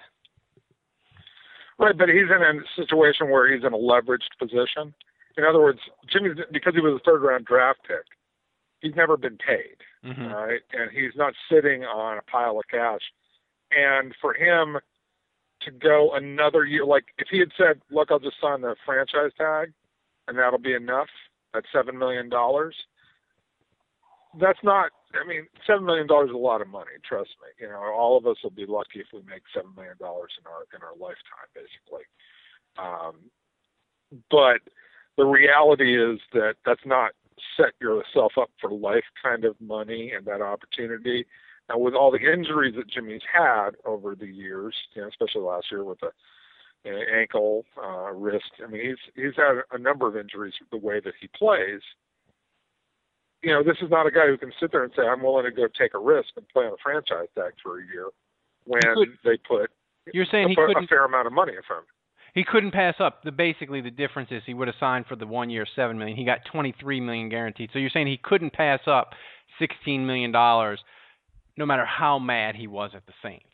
Right, 1.80 1.98
but 1.98 2.10
he's 2.10 2.30
in 2.30 2.44
a 2.44 2.60
situation 2.76 3.30
where 3.30 3.50
he's 3.56 3.64
in 3.64 3.74
a 3.74 3.78
leveraged 3.78 4.38
position. 4.38 4.94
In 5.38 5.46
other 5.46 5.62
words, 5.62 5.80
Jimmy, 6.12 6.32
because 6.52 6.76
he 6.76 6.82
was 6.82 7.00
a 7.00 7.10
third-round 7.10 7.46
draft 7.46 7.80
pick, 7.88 8.04
he's 8.82 8.94
never 8.98 9.16
been 9.16 9.38
paid, 9.38 9.78
mm-hmm. 10.06 10.28
right? 10.28 10.60
And 10.74 10.92
he's 10.92 11.16
not 11.16 11.34
sitting 11.50 11.86
on 11.86 12.18
a 12.18 12.22
pile 12.30 12.60
of 12.60 12.66
cash. 12.70 13.00
And 13.72 14.14
for 14.20 14.34
him 14.34 14.78
to 15.62 15.72
go 15.72 16.12
another 16.16 16.66
year, 16.66 16.84
like 16.84 17.06
if 17.18 17.30
he 17.32 17.40
had 17.40 17.52
said, 17.58 17.82
"Look, 17.90 18.12
I'll 18.12 18.20
just 18.20 18.42
sign 18.42 18.60
the 18.60 18.76
franchise 18.86 19.32
tag," 19.38 19.72
and 20.28 20.38
that'll 20.38 20.60
be 20.60 20.74
enough 20.74 21.10
at 21.56 21.64
seven 21.74 21.98
million 21.98 22.30
dollars. 22.30 22.76
That's 24.40 24.60
not. 24.64 24.92
I 25.14 25.28
mean, 25.28 25.48
seven 25.68 25.86
million 25.86 26.08
dollars 26.08 26.30
is 26.30 26.36
a 26.36 26.40
lot 26.40 26.62
of 26.62 26.68
money. 26.68 26.92
Trust 27.08 27.32
me. 27.42 27.66
You 27.66 27.72
know, 27.72 27.80
all 27.80 28.18
of 28.18 28.26
us 28.26 28.38
will 28.44 28.52
be 28.52 28.66
lucky 28.66 29.00
if 29.00 29.08
we 29.14 29.20
make 29.30 29.44
seven 29.54 29.72
million 29.76 29.96
dollars 30.00 30.32
in 30.40 30.46
our 30.48 30.64
in 30.74 30.82
our 30.82 30.96
lifetime, 30.96 31.50
basically. 31.54 32.06
Um, 32.78 33.30
but 34.30 34.62
the 35.18 35.26
reality 35.26 36.02
is 36.02 36.20
that 36.34 36.56
that's 36.66 36.86
not 36.86 37.12
set 37.58 37.74
yourself 37.82 38.34
up 38.40 38.50
for 38.60 38.72
life 38.72 39.04
kind 39.22 39.46
of 39.46 39.60
money 39.60 40.14
and 40.16 40.26
that 40.26 40.42
opportunity. 40.42 41.26
Now, 41.70 41.78
with 41.78 41.94
all 41.94 42.12
the 42.12 42.32
injuries 42.32 42.76
that 42.76 42.90
Jimmy's 42.90 43.22
had 43.32 43.72
over 43.86 44.16
the 44.16 44.28
years, 44.28 44.76
you 44.94 45.02
know, 45.02 45.08
especially 45.08 45.42
last 45.42 45.68
year 45.72 45.84
with 45.84 46.00
the 46.00 46.12
ankle, 46.86 47.64
uh, 47.82 48.12
wrist. 48.12 48.52
I 48.64 48.70
mean, 48.70 48.82
he's 48.82 48.98
he's 49.16 49.36
had 49.36 49.62
a 49.72 49.78
number 49.78 50.08
of 50.08 50.16
injuries 50.18 50.54
the 50.72 50.78
way 50.78 51.00
that 51.00 51.14
he 51.20 51.28
plays. 51.28 51.82
You 53.44 53.52
know, 53.52 53.64
this 53.64 53.78
is 53.82 53.90
not 53.90 54.06
a 54.06 54.12
guy 54.12 54.28
who 54.28 54.38
can 54.38 54.52
sit 54.60 54.72
there 54.72 54.84
and 54.84 54.94
say, 54.96 55.04
"I'm 55.04 55.24
willing 55.24 55.46
to 55.46 55.52
go 55.52 55.68
take 55.68 55.94
a 55.94 56.00
risk 56.00 56.30
and 56.38 56.48
play 56.50 56.66
on 56.66 56.74
a 56.74 56.82
franchise 56.82 57.28
tag 57.36 57.54
for 57.64 57.80
a 57.80 57.86
year," 57.86 58.10
when 58.66 58.82
could, 58.82 59.10
they 59.24 59.38
put 59.38 59.70
you're 60.14 60.26
saying 60.32 60.46
a, 60.46 60.50
he 60.50 60.56
couldn't, 60.56 60.84
a 60.84 60.88
fair 60.88 61.06
amount 61.06 61.28
of 61.28 61.34
money 61.34 61.54
in 61.54 61.62
front. 61.68 61.86
He 62.34 62.44
couldn't 62.44 62.72
pass 62.72 62.96
up. 63.00 63.24
The 63.24 63.32
basically 63.32 63.82
the 63.82 63.92
difference 63.92 64.30
is 64.32 64.42
he 64.46 64.54
would 64.54 64.68
have 64.68 64.76
signed 64.80 65.06
for 65.08 65.16
the 65.16 65.28
one 65.28 65.50
year 65.50 65.66
seven 65.76 65.98
million. 65.98 66.18
He 66.18 66.26
got 66.26 66.40
twenty 66.52 66.74
three 66.80 67.00
million 67.00 67.30
guaranteed. 67.30 67.70
So 67.74 67.80
you're 67.80 67.90
saying 67.90 68.08
he 68.08 68.20
couldn't 68.22 68.54
pass 68.54 68.80
up 68.88 69.12
sixteen 69.60 70.06
million 70.06 70.32
dollars, 70.32 70.80
no 71.58 71.66
matter 71.66 71.86
how 71.86 72.20
mad 72.20 72.56
he 72.56 72.68
was 72.68 72.92
at 72.96 73.06
the 73.06 73.14
Saints. 73.22 73.46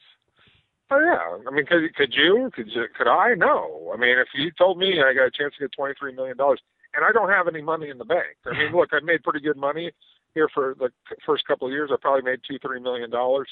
Oh 0.90 1.00
yeah, 1.00 1.50
I 1.50 1.54
mean, 1.54 1.66
could 1.66 1.94
could 1.96 2.14
you? 2.16 2.50
Could 2.54 2.70
you? 2.70 2.86
Could 2.98 3.08
I? 3.08 3.34
No. 3.36 3.92
I 3.94 3.98
mean, 3.98 4.18
if 4.18 4.30
you 4.34 4.52
told 4.58 4.78
me 4.78 5.02
I 5.02 5.14
got 5.14 5.28
a 5.28 5.32
chance 5.32 5.54
to 5.56 5.66
get 5.66 5.72
twenty 5.74 5.94
three 6.00 6.16
million 6.16 6.38
dollars, 6.38 6.62
and 6.96 7.04
I 7.04 7.12
don't 7.12 7.30
have 7.30 7.48
any 7.48 7.62
money 7.62 7.90
in 7.90 7.98
the 7.98 8.06
bank. 8.06 8.38
I 8.46 8.58
mean, 8.58 8.72
look, 8.72 8.90
I 8.94 9.00
made 9.04 9.24
pretty 9.24 9.42
good 9.42 9.58
money 9.58 9.92
here 10.34 10.48
for 10.54 10.76
the 10.80 10.90
first 11.26 11.46
couple 11.46 11.68
of 11.68 11.74
years. 11.74 11.90
I 11.92 11.98
probably 12.02 12.22
made 12.30 12.40
two 12.48 12.58
three 12.60 12.80
million 12.80 13.10
dollars 13.10 13.50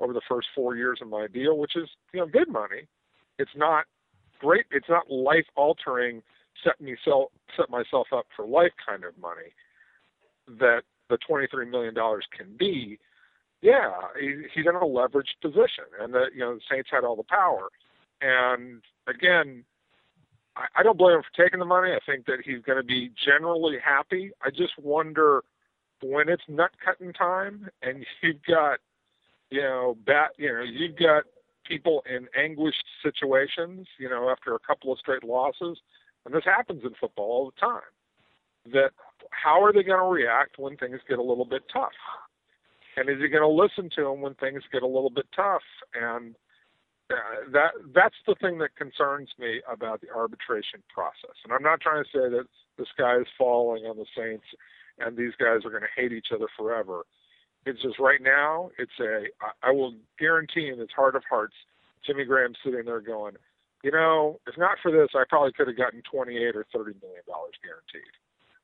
over 0.00 0.12
the 0.12 0.22
first 0.28 0.48
four 0.54 0.76
years 0.76 1.00
of 1.02 1.08
my 1.08 1.26
deal, 1.26 1.58
which 1.58 1.76
is 1.76 1.88
you 2.14 2.20
know 2.20 2.26
good 2.26 2.48
money. 2.48 2.88
It's 3.38 3.54
not 3.54 3.84
great. 4.40 4.64
It's 4.70 4.88
not 4.88 5.10
life 5.10 5.46
altering. 5.56 6.22
Set 6.64 6.80
me 6.80 6.96
sell, 7.04 7.30
set 7.56 7.68
myself 7.70 8.08
up 8.12 8.26
for 8.34 8.46
life 8.46 8.72
kind 8.84 9.04
of 9.04 9.16
money 9.18 9.52
that 10.58 10.82
the 11.10 11.18
twenty 11.18 11.46
three 11.50 11.68
million 11.68 11.92
dollars 11.92 12.24
can 12.36 12.56
be 12.58 12.98
yeah, 13.60 13.90
he, 14.18 14.42
he's 14.54 14.66
in 14.66 14.74
a 14.74 14.80
leveraged 14.80 15.40
position, 15.42 15.84
and 16.00 16.14
the 16.14 16.26
you 16.32 16.40
know 16.40 16.54
the 16.54 16.60
Saints 16.70 16.88
had 16.92 17.04
all 17.04 17.16
the 17.16 17.24
power. 17.24 17.68
And 18.20 18.82
again, 19.06 19.64
I, 20.56 20.66
I 20.76 20.82
don't 20.82 20.98
blame 20.98 21.16
him 21.16 21.22
for 21.22 21.42
taking 21.42 21.58
the 21.58 21.64
money. 21.64 21.90
I 21.92 21.98
think 22.06 22.26
that 22.26 22.38
he's 22.44 22.62
going 22.62 22.78
to 22.78 22.84
be 22.84 23.10
generally 23.24 23.76
happy. 23.84 24.30
I 24.42 24.50
just 24.50 24.78
wonder 24.78 25.42
when 26.02 26.28
it's 26.28 26.42
nut 26.48 26.70
cutting 26.84 27.12
time, 27.12 27.68
and 27.82 28.04
you've 28.22 28.42
got 28.46 28.78
you 29.50 29.62
know 29.62 29.96
bat 30.06 30.30
you 30.36 30.52
know 30.52 30.62
you've 30.62 30.96
got 30.96 31.24
people 31.66 32.04
in 32.08 32.28
anguished 32.40 32.84
situations. 33.02 33.88
You 33.98 34.08
know 34.08 34.30
after 34.30 34.54
a 34.54 34.60
couple 34.60 34.92
of 34.92 35.00
straight 35.00 35.24
losses, 35.24 35.78
and 36.24 36.32
this 36.32 36.44
happens 36.44 36.82
in 36.84 36.90
football 37.00 37.26
all 37.26 37.52
the 37.52 37.60
time. 37.60 37.90
That 38.72 38.90
how 39.30 39.64
are 39.64 39.72
they 39.72 39.82
going 39.82 39.98
to 39.98 40.04
react 40.04 40.58
when 40.58 40.76
things 40.76 41.00
get 41.08 41.18
a 41.18 41.22
little 41.22 41.44
bit 41.44 41.62
tough? 41.72 41.92
And 42.98 43.08
is 43.08 43.18
he 43.20 43.28
going 43.28 43.42
to 43.42 43.48
listen 43.48 43.90
to 43.94 44.10
him 44.10 44.20
when 44.20 44.34
things 44.34 44.62
get 44.72 44.82
a 44.82 44.86
little 44.86 45.10
bit 45.10 45.26
tough? 45.34 45.62
And 45.94 46.34
uh, 47.10 47.50
that 47.52 47.70
that's 47.94 48.16
the 48.26 48.34
thing 48.40 48.58
that 48.58 48.74
concerns 48.76 49.30
me 49.38 49.62
about 49.70 50.00
the 50.00 50.10
arbitration 50.10 50.82
process. 50.92 51.36
And 51.44 51.52
I'm 51.52 51.62
not 51.62 51.80
trying 51.80 52.02
to 52.02 52.10
say 52.10 52.28
that 52.28 52.46
the 52.76 52.86
sky 52.92 53.16
is 53.18 53.26
falling 53.38 53.84
on 53.84 53.96
the 53.96 54.06
Saints 54.16 54.44
and 54.98 55.16
these 55.16 55.32
guys 55.38 55.64
are 55.64 55.70
going 55.70 55.86
to 55.86 55.94
hate 55.96 56.12
each 56.12 56.28
other 56.34 56.48
forever. 56.56 57.06
It's 57.66 57.80
just 57.82 57.98
right 57.98 58.20
now, 58.20 58.70
it's 58.78 58.98
a 59.00 59.26
I 59.62 59.70
will 59.70 59.94
guarantee 60.18 60.68
in 60.68 60.78
his 60.78 60.90
heart 60.94 61.14
of 61.14 61.22
hearts, 61.28 61.54
Jimmy 62.04 62.24
Graham 62.24 62.54
sitting 62.64 62.84
there 62.84 63.00
going, 63.00 63.34
you 63.84 63.92
know, 63.92 64.40
if 64.46 64.56
not 64.58 64.78
for 64.82 64.90
this, 64.90 65.08
I 65.14 65.22
probably 65.28 65.52
could 65.52 65.68
have 65.68 65.76
gotten 65.76 66.02
28 66.10 66.56
or 66.56 66.66
30 66.74 66.98
million 67.00 67.22
dollars 67.28 67.54
guaranteed, 67.62 68.14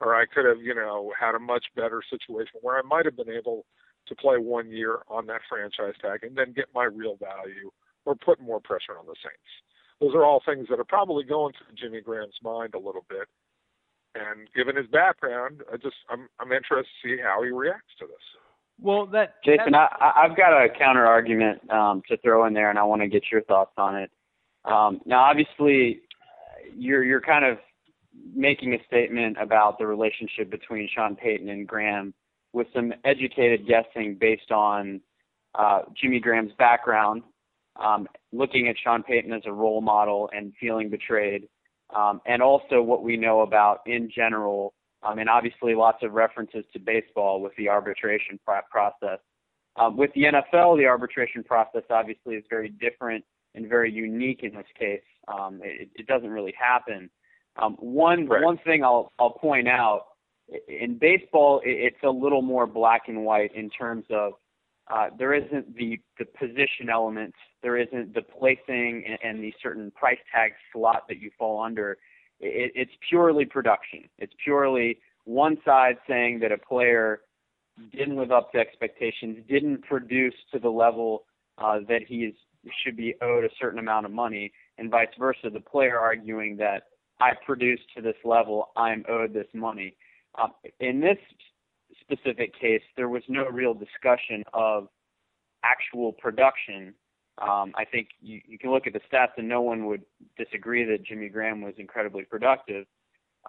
or 0.01 0.15
I 0.15 0.27
could 0.27 0.45
have, 0.45 0.61
you 0.61 0.75
know, 0.75 1.13
had 1.19 1.35
a 1.35 1.39
much 1.39 1.67
better 1.77 2.03
situation 2.09 2.59
where 2.63 2.79
I 2.79 2.83
might 2.83 3.05
have 3.05 3.17
been 3.17 3.31
able 3.31 3.65
to 4.09 4.15
play 4.15 4.37
one 4.39 4.71
year 4.71 5.01
on 5.09 5.27
that 5.27 5.41
franchise 5.49 5.95
tag 6.01 6.25
and 6.25 6.37
then 6.37 6.53
get 6.53 6.67
my 6.75 6.85
real 6.85 7.17
value 7.17 7.71
or 8.05 8.15
put 8.15 8.41
more 8.41 8.61
pressure 8.61 8.99
on 8.99 9.07
the 9.07 9.15
Saints. 9.23 9.53
Those 10.01 10.15
are 10.15 10.25
all 10.25 10.43
things 10.45 10.67
that 10.69 10.81
are 10.81 10.85
probably 10.85 11.25
going 11.25 11.55
through 11.55 11.77
Jimmy 11.77 12.01
Graham's 12.01 12.39
mind 12.43 12.75
a 12.75 12.79
little 12.79 13.05
bit. 13.09 13.29
And 14.15 14.49
given 14.55 14.77
his 14.77 14.87
background, 14.87 15.63
I 15.73 15.77
just 15.77 15.97
I'm 16.09 16.29
I'm 16.39 16.53
interested 16.53 16.87
to 17.03 17.09
see 17.09 17.17
how 17.21 17.43
he 17.43 17.51
reacts 17.51 17.95
to 17.99 18.07
this. 18.07 18.17
Well, 18.81 19.07
that 19.07 19.43
Jason, 19.45 19.75
I, 19.75 19.89
I've 20.01 20.37
got 20.37 20.53
a 20.53 20.69
counter 20.69 21.07
argument 21.07 21.69
um, 21.71 22.03
to 22.09 22.17
throw 22.19 22.47
in 22.47 22.55
there, 22.55 22.71
and 22.71 22.79
I 22.79 22.85
want 22.85 23.03
to 23.03 23.09
get 23.09 23.25
your 23.31 23.43
thoughts 23.43 23.73
on 23.77 23.97
it. 23.97 24.11
Um, 24.65 25.01
now, 25.05 25.21
obviously, 25.21 26.03
you're 26.77 27.05
you're 27.05 27.21
kind 27.21 27.45
of 27.45 27.59
making 28.35 28.75
a 28.75 28.79
statement 28.87 29.37
about 29.41 29.79
the 29.79 29.87
relationship 29.87 30.51
between 30.51 30.89
Sean 30.95 31.17
Payton 31.17 31.49
and 31.49 31.67
Graham 31.67 32.15
with 32.55 32.69
some 32.73 32.93
educated 33.05 33.67
guessing 33.67 34.17
based 34.19 34.51
on 34.51 35.01
uh, 35.55 35.81
Jimmy 36.01 36.21
Graham's 36.21 36.53
background, 36.57 37.23
um, 37.77 38.07
looking 38.33 38.69
at 38.69 38.77
Sean 38.83 39.03
Payton 39.03 39.33
as 39.33 39.43
a 39.45 39.53
role 39.53 39.81
model 39.81 40.31
and 40.35 40.53
feeling 40.61 40.89
betrayed, 40.89 41.49
um, 41.95 42.21
and 42.27 42.41
also 42.41 42.81
what 42.81 43.03
we 43.03 43.17
know 43.17 43.41
about 43.41 43.81
in 43.87 44.09
general, 44.15 44.73
um, 45.03 45.19
and 45.19 45.29
obviously 45.29 45.75
lots 45.75 45.99
of 46.03 46.13
references 46.13 46.65
to 46.73 46.79
baseball 46.79 47.43
with 47.43 47.53
the 47.57 47.69
arbitration 47.69 48.39
process. 48.71 49.19
Um, 49.77 49.97
with 49.97 50.11
the 50.15 50.23
NFL, 50.23 50.79
the 50.79 50.87
arbitration 50.87 51.43
process 51.43 51.83
obviously 51.91 52.37
is 52.37 52.45
very 52.49 52.69
different 52.69 53.25
and 53.57 53.69
very 53.69 53.93
unique 53.93 54.41
in 54.45 54.55
this 54.55 54.67
case. 54.79 55.03
Um, 55.27 55.61
it, 55.63 55.89
it 55.97 56.07
doesn't 56.07 56.31
really 56.31 56.55
happen. 56.57 57.11
Um, 57.57 57.75
one 57.81 58.27
right. 58.27 58.43
one 58.43 58.59
thing 58.59 58.83
I'll 58.85 59.13
I'll 59.19 59.31
point 59.31 59.69
out 59.69 60.07
in 60.69 60.99
baseball, 60.99 61.61
it's 61.65 62.03
a 62.03 62.11
little 62.11 62.43
more 62.43 62.67
black 62.67 63.03
and 63.09 63.25
white 63.25 63.55
in 63.55 63.71
terms 63.71 64.05
of 64.11 64.33
uh, 64.93 65.09
there 65.19 65.33
isn't 65.33 65.75
the 65.77 65.99
the 66.19 66.27
position 66.27 66.91
element, 66.93 67.35
there 67.63 67.79
isn't 67.79 68.15
the 68.15 68.21
placing 68.21 69.03
and, 69.07 69.19
and 69.23 69.43
the 69.43 69.53
certain 69.63 69.91
price 69.93 70.19
tag 70.33 70.53
slot 70.73 71.05
that 71.09 71.19
you 71.19 71.31
fall 71.39 71.63
under. 71.63 71.93
It, 72.41 72.73
it's 72.75 72.93
purely 73.09 73.47
production. 73.47 74.05
It's 74.19 74.35
purely 74.43 74.99
one 75.25 75.57
side 75.65 75.97
saying 76.07 76.41
that 76.41 76.53
a 76.53 76.59
player 76.59 77.21
didn't 77.93 78.17
live 78.17 78.31
up 78.31 78.53
to 78.53 78.59
expectations, 78.59 79.39
didn't 79.49 79.83
produce 79.85 80.35
to 80.53 80.59
the 80.59 80.69
level 80.69 81.25
uh, 81.59 81.79
that 81.89 82.03
he 82.07 82.17
is, 82.17 82.35
should 82.85 82.97
be 82.97 83.15
owed 83.23 83.45
a 83.45 83.49
certain 83.59 83.79
amount 83.79 84.07
of 84.07 84.13
money, 84.13 84.53
and 84.79 84.91
vice 84.91 85.09
versa. 85.19 85.49
The 85.51 85.61
player 85.61 85.99
arguing 85.99 86.57
that 86.59 86.85
I 87.21 87.31
produced 87.47 87.85
to 87.97 88.03
this 88.03 88.17
level, 88.25 88.69
I'm 88.77 89.05
owed 89.09 89.33
this 89.33 89.47
money. 89.55 89.97
Um, 90.41 90.53
in 90.81 91.01
this 91.01 91.19
specific 92.01 92.59
case, 92.59 92.83
there 92.97 93.09
was 93.09 93.23
no 93.29 93.47
real 93.47 93.75
discussion 93.75 94.43
of 94.53 94.89
actual 95.65 96.13
production. 96.13 96.95
Um, 97.41 97.73
I 97.77 97.85
think 97.85 98.09
you, 98.21 98.41
you 98.47 98.59
can 98.59 98.71
look 98.71 98.87
at 98.87 98.93
the 98.93 99.01
stats 99.13 99.33
and 99.39 99.49
no 99.49 99.63
one 99.63 99.87
would 99.87 100.03
disagree 100.37 100.85
that 100.85 101.05
Jimmy 101.05 101.29
Graham 101.29 101.63
was 101.63 101.75
incredibly 101.79 102.25
productive. 102.25 102.87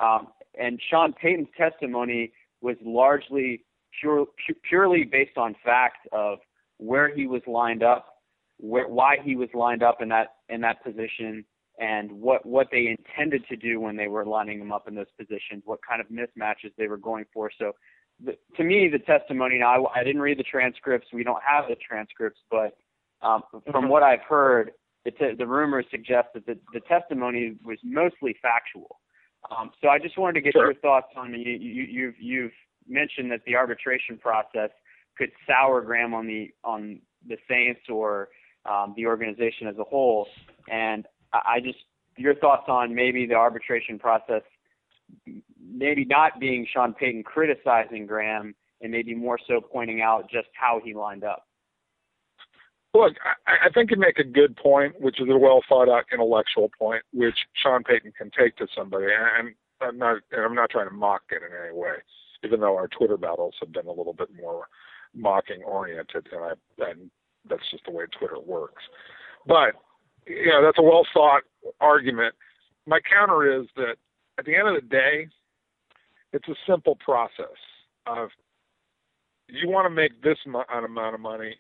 Um, 0.01 0.27
and 0.59 0.79
Sean 0.89 1.13
Payton's 1.13 1.49
testimony 1.57 2.33
was 2.61 2.75
largely 2.83 3.63
pure, 3.99 4.25
purely 4.67 5.03
based 5.03 5.37
on 5.37 5.55
fact 5.63 6.07
of 6.11 6.39
where 6.77 7.13
he 7.13 7.27
was 7.27 7.41
lined 7.47 7.83
up, 7.83 8.21
where, 8.57 8.87
why 8.87 9.17
he 9.23 9.35
was 9.35 9.49
lined 9.53 9.83
up 9.83 10.01
in 10.01 10.09
that 10.09 10.35
in 10.49 10.61
that 10.61 10.83
position, 10.83 11.45
and 11.79 12.11
what 12.11 12.45
what 12.45 12.67
they 12.71 12.87
intended 12.87 13.45
to 13.49 13.55
do 13.55 13.79
when 13.79 13.95
they 13.95 14.07
were 14.07 14.25
lining 14.25 14.59
him 14.59 14.71
up 14.71 14.87
in 14.87 14.95
those 14.95 15.11
positions, 15.17 15.63
what 15.65 15.79
kind 15.87 16.01
of 16.01 16.07
mismatches 16.07 16.71
they 16.77 16.87
were 16.87 16.97
going 16.97 17.25
for. 17.33 17.51
So, 17.57 17.73
the, 18.23 18.37
to 18.57 18.63
me, 18.63 18.89
the 18.89 18.99
testimony. 18.99 19.59
Now, 19.59 19.85
I, 19.85 20.01
I 20.01 20.03
didn't 20.03 20.21
read 20.21 20.39
the 20.39 20.43
transcripts. 20.43 21.07
We 21.11 21.23
don't 21.23 21.41
have 21.45 21.65
the 21.67 21.75
transcripts, 21.75 22.39
but 22.49 22.77
um, 23.21 23.43
from 23.71 23.89
what 23.89 24.03
I've 24.03 24.21
heard, 24.21 24.71
the, 25.03 25.11
t- 25.11 25.33
the 25.37 25.47
rumors 25.47 25.85
suggest 25.91 26.29
that 26.33 26.45
the, 26.45 26.57
the 26.73 26.79
testimony 26.81 27.55
was 27.63 27.77
mostly 27.83 28.35
factual. 28.41 28.99
Um, 29.51 29.71
so 29.81 29.89
I 29.89 29.99
just 29.99 30.17
wanted 30.17 30.33
to 30.33 30.41
get 30.41 30.53
sure. 30.53 30.65
your 30.65 30.75
thoughts 30.75 31.07
on 31.15 31.33
you, 31.33 31.51
you, 31.51 31.83
you've 31.83 32.15
you've 32.19 32.51
mentioned 32.87 33.31
that 33.31 33.41
the 33.45 33.55
arbitration 33.55 34.17
process 34.17 34.69
could 35.17 35.31
sour 35.47 35.81
Graham 35.81 36.13
on 36.13 36.27
the 36.27 36.51
on 36.63 36.99
the 37.27 37.37
Saints 37.47 37.81
or 37.89 38.29
um, 38.65 38.93
the 38.97 39.05
organization 39.05 39.67
as 39.67 39.77
a 39.77 39.83
whole, 39.83 40.27
and 40.71 41.05
I 41.33 41.59
just 41.63 41.79
your 42.17 42.35
thoughts 42.35 42.65
on 42.67 42.95
maybe 42.95 43.25
the 43.25 43.33
arbitration 43.33 43.99
process, 43.99 44.41
maybe 45.59 46.05
not 46.05 46.39
being 46.39 46.65
Sean 46.71 46.93
Payton 46.93 47.23
criticizing 47.23 48.05
Graham, 48.05 48.55
and 48.81 48.91
maybe 48.91 49.13
more 49.13 49.39
so 49.47 49.59
pointing 49.61 50.01
out 50.01 50.29
just 50.29 50.47
how 50.53 50.79
he 50.83 50.93
lined 50.93 51.23
up. 51.23 51.45
Look, 52.93 53.13
I, 53.45 53.67
I 53.67 53.69
think 53.73 53.91
you 53.91 53.97
make 53.97 54.19
a 54.19 54.23
good 54.23 54.55
point, 54.55 54.99
which 55.01 55.19
is 55.19 55.27
a 55.29 55.37
well 55.37 55.61
thought 55.67 55.89
out 55.89 56.05
intellectual 56.11 56.71
point, 56.79 57.03
which 57.11 57.35
Sean 57.61 57.83
Payton 57.83 58.13
can 58.17 58.31
take 58.37 58.55
to 58.57 58.67
somebody, 58.75 59.05
and 59.05 59.53
I'm 59.81 59.97
not, 59.97 60.17
and 60.31 60.41
I'm 60.41 60.55
not 60.55 60.69
trying 60.69 60.87
to 60.87 60.95
mock 60.95 61.23
it 61.31 61.41
in 61.43 61.49
any 61.65 61.77
way, 61.77 61.95
even 62.43 62.61
though 62.61 62.75
our 62.75 62.87
Twitter 62.87 63.17
battles 63.17 63.55
have 63.59 63.73
been 63.73 63.87
a 63.87 63.91
little 63.91 64.13
bit 64.13 64.29
more 64.41 64.67
mocking 65.13 65.61
oriented, 65.63 66.27
and 66.31 66.41
I, 66.41 66.89
and 66.89 67.11
that's 67.49 67.69
just 67.71 67.83
the 67.85 67.91
way 67.91 68.05
Twitter 68.17 68.39
works. 68.39 68.83
But 69.45 69.75
you 70.27 70.47
know, 70.47 70.63
that's 70.63 70.77
a 70.77 70.83
well 70.83 71.05
thought 71.13 71.43
argument. 71.79 72.35
My 72.85 72.99
counter 72.99 73.59
is 73.59 73.67
that 73.75 73.95
at 74.37 74.45
the 74.45 74.55
end 74.55 74.67
of 74.67 74.75
the 74.75 74.87
day, 74.87 75.27
it's 76.33 76.47
a 76.47 76.55
simple 76.67 76.95
process 77.03 77.57
of 78.05 78.29
you 79.47 79.69
want 79.69 79.85
to 79.85 79.89
make 79.89 80.21
this 80.21 80.37
amount 80.45 80.67
of 81.13 81.19
money 81.19 81.55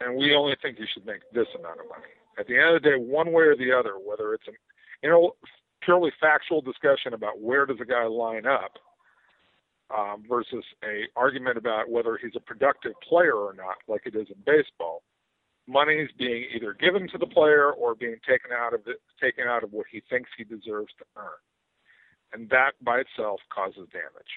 and 0.00 0.16
we 0.16 0.34
only 0.34 0.56
think 0.60 0.78
you 0.78 0.86
should 0.92 1.06
make 1.06 1.20
this 1.32 1.46
amount 1.58 1.80
of 1.80 1.86
money. 1.88 2.12
At 2.38 2.46
the 2.46 2.56
end 2.58 2.76
of 2.76 2.82
the 2.82 2.90
day, 2.90 2.96
one 2.96 3.32
way 3.32 3.44
or 3.44 3.56
the 3.56 3.72
other, 3.72 3.94
whether 3.94 4.34
it's 4.34 4.46
an 4.46 4.54
you 5.02 5.10
know 5.10 5.32
purely 5.82 6.10
factual 6.20 6.60
discussion 6.60 7.14
about 7.14 7.40
where 7.40 7.66
does 7.66 7.78
a 7.80 7.84
guy 7.84 8.04
line 8.04 8.46
up 8.46 8.72
um, 9.96 10.24
versus 10.28 10.64
a 10.82 11.04
argument 11.16 11.58
about 11.58 11.90
whether 11.90 12.18
he's 12.20 12.34
a 12.36 12.40
productive 12.40 12.92
player 13.06 13.34
or 13.34 13.54
not, 13.54 13.76
like 13.86 14.02
it 14.06 14.14
is 14.16 14.26
in 14.28 14.36
baseball, 14.44 15.02
money 15.66 15.94
is 15.94 16.10
being 16.18 16.44
either 16.54 16.74
given 16.74 17.08
to 17.08 17.18
the 17.18 17.26
player 17.26 17.72
or 17.72 17.94
being 17.94 18.16
taken 18.28 18.50
out 18.52 18.74
of 18.74 18.80
it, 18.86 19.00
taken 19.20 19.46
out 19.46 19.64
of 19.64 19.72
what 19.72 19.86
he 19.90 20.02
thinks 20.10 20.30
he 20.36 20.44
deserves 20.44 20.92
to 20.98 21.04
earn, 21.16 21.40
and 22.32 22.48
that 22.50 22.72
by 22.82 22.98
itself 23.00 23.40
causes 23.52 23.88
damage, 23.92 24.32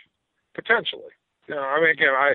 potentially. 0.56 1.12
You 1.48 1.56
know, 1.56 1.62
I 1.62 1.80
mean, 1.82 1.90
again, 1.90 2.14
I 2.16 2.34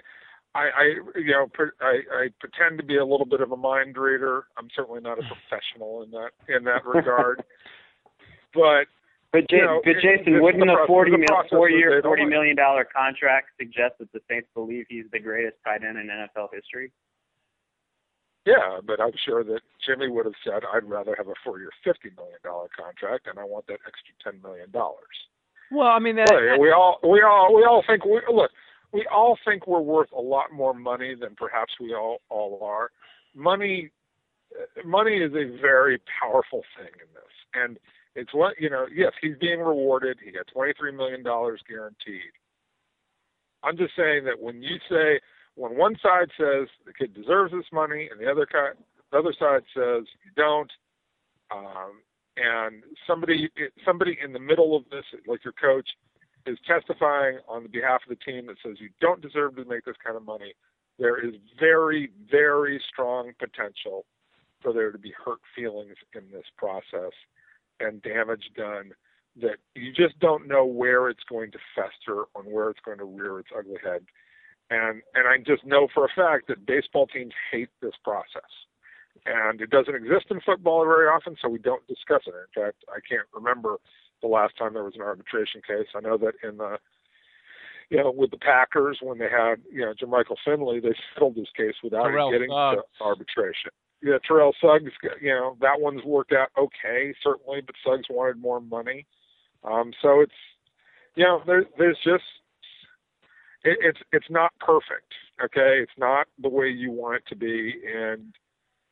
I, 0.55 0.65
I 0.65 0.85
you 1.17 1.33
know 1.33 1.49
I, 1.81 2.01
I 2.13 2.29
pretend 2.41 2.79
to 2.79 2.85
be 2.85 2.97
a 2.97 3.05
little 3.05 3.27
bit 3.27 3.41
of 3.41 3.53
a 3.53 3.57
mind 3.57 3.97
reader. 3.97 4.47
I'm 4.59 4.69
certainly 4.75 5.01
not 5.01 5.19
a 5.19 5.23
professional 5.23 6.03
in 6.03 6.11
that 6.11 6.31
in 6.49 6.65
that 6.65 6.85
regard. 6.85 7.43
but 8.55 8.87
but, 9.33 9.49
J- 9.49 9.57
you 9.57 9.63
know, 9.63 9.81
but 9.83 9.95
Jason, 10.03 10.35
it, 10.35 10.43
wouldn't 10.43 10.69
a 10.69 10.85
forty 10.87 11.13
mil, 11.13 11.27
four 11.49 11.71
year, 11.71 12.03
forty 12.03 12.27
million 12.27 12.55
dollar 12.55 12.85
contract 12.85 13.49
suggest 13.59 13.95
that 13.99 14.13
the 14.13 14.21
Saints 14.29 14.49
believe 14.55 14.85
he's 14.91 15.07
the 15.11 15.19
greatest 15.19 15.57
tight 15.65 15.83
end 15.83 15.97
in 15.97 16.09
NFL 16.09 16.49
history? 16.53 16.93
Yeah, 18.45 18.81
but 18.85 19.01
I'm 19.01 19.13
sure 19.25 19.45
that 19.45 19.61
Jimmy 19.87 20.09
would 20.11 20.27
have 20.27 20.35
said, 20.45 20.63
"I'd 20.73 20.85
rather 20.85 21.15
have 21.17 21.29
a 21.29 21.35
four-year, 21.45 21.71
fifty 21.85 22.11
million 22.17 22.39
dollar 22.43 22.69
contract, 22.77 23.29
and 23.29 23.39
I 23.39 23.45
want 23.45 23.67
that 23.69 23.79
extra 23.87 24.15
ten 24.23 24.43
million 24.43 24.71
dollars." 24.71 25.29
Well, 25.71 25.89
I 25.89 25.99
mean, 26.01 26.17
that, 26.17 26.29
Look, 26.31 26.61
we 26.61 26.71
all 26.73 26.99
we 27.03 27.23
all 27.23 27.55
we 27.55 27.65
all 27.65 27.83
think 27.87 28.05
we 28.05 28.21
look 28.33 28.51
we 28.93 29.07
all 29.07 29.39
think 29.45 29.67
we're 29.67 29.81
worth 29.81 30.11
a 30.13 30.21
lot 30.21 30.53
more 30.53 30.75
money 30.75 31.15
than 31.15 31.35
perhaps 31.37 31.75
we 31.81 31.95
all 31.95 32.21
all 32.29 32.61
are. 32.63 32.91
Money 33.35 33.91
money 34.85 35.17
is 35.17 35.33
a 35.33 35.57
very 35.61 36.01
powerful 36.21 36.63
thing 36.77 36.93
in 36.95 37.09
this, 37.15 37.33
and 37.55 37.79
it's 38.15 38.35
what 38.35 38.61
you 38.61 38.69
know. 38.69 38.87
Yes, 38.95 39.13
he's 39.21 39.37
being 39.41 39.61
rewarded. 39.61 40.19
He 40.23 40.33
got 40.33 40.47
twenty 40.53 40.73
three 40.79 40.93
million 40.93 41.23
dollars 41.23 41.61
guaranteed. 41.69 42.33
I'm 43.63 43.77
just 43.77 43.95
saying 43.97 44.25
that 44.25 44.41
when 44.41 44.63
you 44.63 44.77
say 44.91 45.21
when 45.55 45.77
one 45.77 45.97
side 46.03 46.29
says 46.39 46.69
the 46.87 46.93
kid 46.93 47.15
deserves 47.15 47.53
this 47.53 47.67
money 47.73 48.09
and 48.11 48.21
the 48.21 48.31
other 48.31 48.47
the 49.11 49.19
other 49.19 49.35
side 49.39 49.63
says 49.75 50.05
you 50.25 50.31
don't, 50.37 50.71
um, 51.51 52.01
and 52.37 52.83
somebody 53.07 53.51
somebody 53.85 54.19
in 54.23 54.33
the 54.33 54.39
middle 54.39 54.77
of 54.77 54.85
this, 54.91 55.05
like 55.27 55.45
your 55.45 55.53
coach, 55.53 55.89
is 56.47 56.59
testifying 56.67 57.39
on 57.49 57.63
the 57.63 57.69
behalf 57.69 58.01
of 58.09 58.17
the 58.17 58.25
team 58.25 58.47
that 58.47 58.57
says 58.65 58.77
you 58.81 58.89
don't 59.01 59.21
deserve 59.21 59.57
to 59.57 59.65
make 59.65 59.85
this 59.85 59.97
kind 60.05 60.17
of 60.17 60.25
money, 60.25 60.55
there 60.99 61.25
is 61.25 61.35
very, 61.59 62.11
very 62.31 62.81
strong 62.91 63.33
potential 63.39 64.05
for 64.63 64.73
there 64.73 64.93
to 64.93 64.99
be 64.99 65.13
hurt 65.25 65.41
feelings 65.55 65.97
in 66.15 66.23
this 66.33 66.45
process 66.57 67.13
and 67.81 68.03
damage 68.03 68.45
done 68.57 68.93
that 69.41 69.57
you 69.75 69.93
just 69.93 70.19
don't 70.21 70.47
know 70.47 70.65
where 70.65 71.09
it's 71.09 71.25
going 71.29 71.51
to 71.51 71.59
fester 71.75 72.25
and 72.37 72.53
where 72.53 72.71
it's 72.71 72.81
going 72.85 72.99
to 72.99 73.05
rear 73.05 73.39
its 73.39 73.49
ugly 73.57 73.79
head. 73.83 74.05
And 74.73 75.03
and 75.15 75.29
I 75.29 75.37
just 75.45 75.67
know 75.67 75.89
for 75.93 76.07
a 76.07 76.09
fact 76.17 76.49
that 76.49 76.65
baseball 76.65 77.07
teams 77.07 77.33
hate 77.51 77.69
this 77.83 77.93
process. 78.03 78.49
And 79.27 79.61
it 79.61 79.71
doesn't 79.71 79.95
exist 79.95 80.27
in 80.31 80.41
football 80.41 80.85
very 80.85 81.07
often, 81.07 81.37
so 81.41 81.49
we 81.49 81.59
don't 81.59 81.87
discuss 81.87 82.23
it. 82.27 82.35
In 82.35 82.65
fact, 82.65 82.79
I 82.89 82.99
can't 83.07 83.29
remember 83.35 83.77
the 84.23 84.29
last 84.29 84.57
time 84.57 84.73
there 84.73 84.83
was 84.83 84.97
an 84.97 85.03
arbitration 85.03 85.61
case. 85.67 85.87
I 85.95 86.01
know 86.01 86.17
that 86.17 86.33
in 86.43 86.57
the 86.57 86.79
you 87.91 87.99
know, 87.99 88.11
with 88.11 88.31
the 88.31 88.39
Packers 88.39 88.99
when 89.03 89.19
they 89.19 89.29
had, 89.29 89.57
you 89.71 89.81
know, 89.81 89.93
Jermichael 89.93 90.37
Finley, 90.43 90.81
they 90.81 90.95
settled 91.15 91.35
this 91.35 91.53
case 91.55 91.75
without 91.85 92.05
Terrell 92.05 92.33
getting 92.33 92.49
Suggs. 92.49 92.81
to 92.99 93.05
arbitration. 93.05 93.71
Yeah, 94.03 94.17
Terrell 94.27 94.55
Suggs, 94.61 94.91
you 95.21 95.29
know, 95.29 95.59
that 95.61 95.79
one's 95.79 96.03
worked 96.03 96.33
out 96.33 96.49
okay, 96.59 97.15
certainly, 97.23 97.61
but 97.61 97.75
Suggs 97.85 98.07
wanted 98.09 98.41
more 98.41 98.61
money. 98.61 99.07
Um, 99.63 99.93
so 100.01 100.21
it's, 100.21 100.33
you 101.17 101.25
know, 101.25 101.43
there, 101.47 101.65
there's 101.79 101.99
just, 102.03 102.25
it, 103.65 103.79
it's 103.81 103.99
it's 104.13 104.31
not 104.31 104.53
perfect. 104.61 105.13
Okay, 105.45 105.81
it's 105.83 105.93
not 105.99 106.27
the 106.41 106.49
way 106.49 106.69
you 106.69 106.91
want 106.91 107.17
it 107.17 107.23
to 107.29 107.37
be, 107.37 107.75
and 107.95 108.33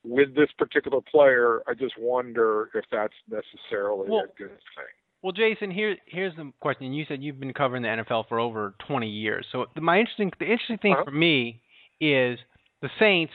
with 0.04 0.35
this 0.35 0.48
particular 0.59 1.00
player, 1.02 1.62
I 1.68 1.74
just 1.74 1.94
wonder 1.98 2.70
if 2.74 2.85
that's 2.90 3.12
necessarily 3.30 4.09
Well, 4.09 4.20
a 4.24 4.38
good 4.38 4.48
thing. 4.48 4.87
Well, 5.22 5.33
Jason, 5.33 5.70
here 5.70 5.96
here's 6.06 6.35
the 6.37 6.50
question. 6.61 6.92
You 6.92 7.04
said 7.06 7.22
you've 7.22 7.38
been 7.38 7.52
covering 7.52 7.83
the 7.83 7.88
NFL 7.88 8.26
for 8.28 8.40
over 8.40 8.74
20 8.88 9.06
years. 9.09 9.46
So 9.52 9.66
the, 9.74 9.83
my 9.83 9.98
interesting 9.98 10.33
the 10.38 10.46
interesting 10.46 10.78
thing 10.78 10.92
Uh-huh. 10.94 11.04
for 11.04 11.11
me 11.11 11.61
is 12.00 12.38
the 12.80 12.88
Saints. 12.98 13.33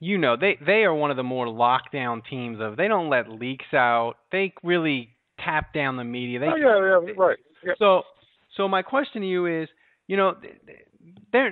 You 0.00 0.18
know, 0.18 0.36
they 0.36 0.58
they 0.66 0.82
are 0.84 0.92
one 0.94 1.12
of 1.12 1.16
the 1.16 1.22
more 1.22 1.46
lockdown 1.46 2.22
teams. 2.28 2.58
Of 2.60 2.76
they 2.76 2.88
don't 2.88 3.08
let 3.08 3.30
leaks 3.30 3.72
out. 3.72 4.14
They 4.32 4.52
really 4.64 5.10
tap 5.38 5.72
down 5.72 5.96
the 5.96 6.04
media. 6.04 6.40
They 6.40 6.46
oh 6.48 6.56
yeah, 6.56 7.00
yeah, 7.06 7.12
right. 7.16 7.38
Yeah. 7.64 7.74
so 7.78 8.02
so 8.56 8.66
my 8.68 8.82
question 8.82 9.22
to 9.22 9.28
you 9.28 9.46
is, 9.46 9.68
you 10.06 10.16
know, 10.16 10.34
there 11.32 11.50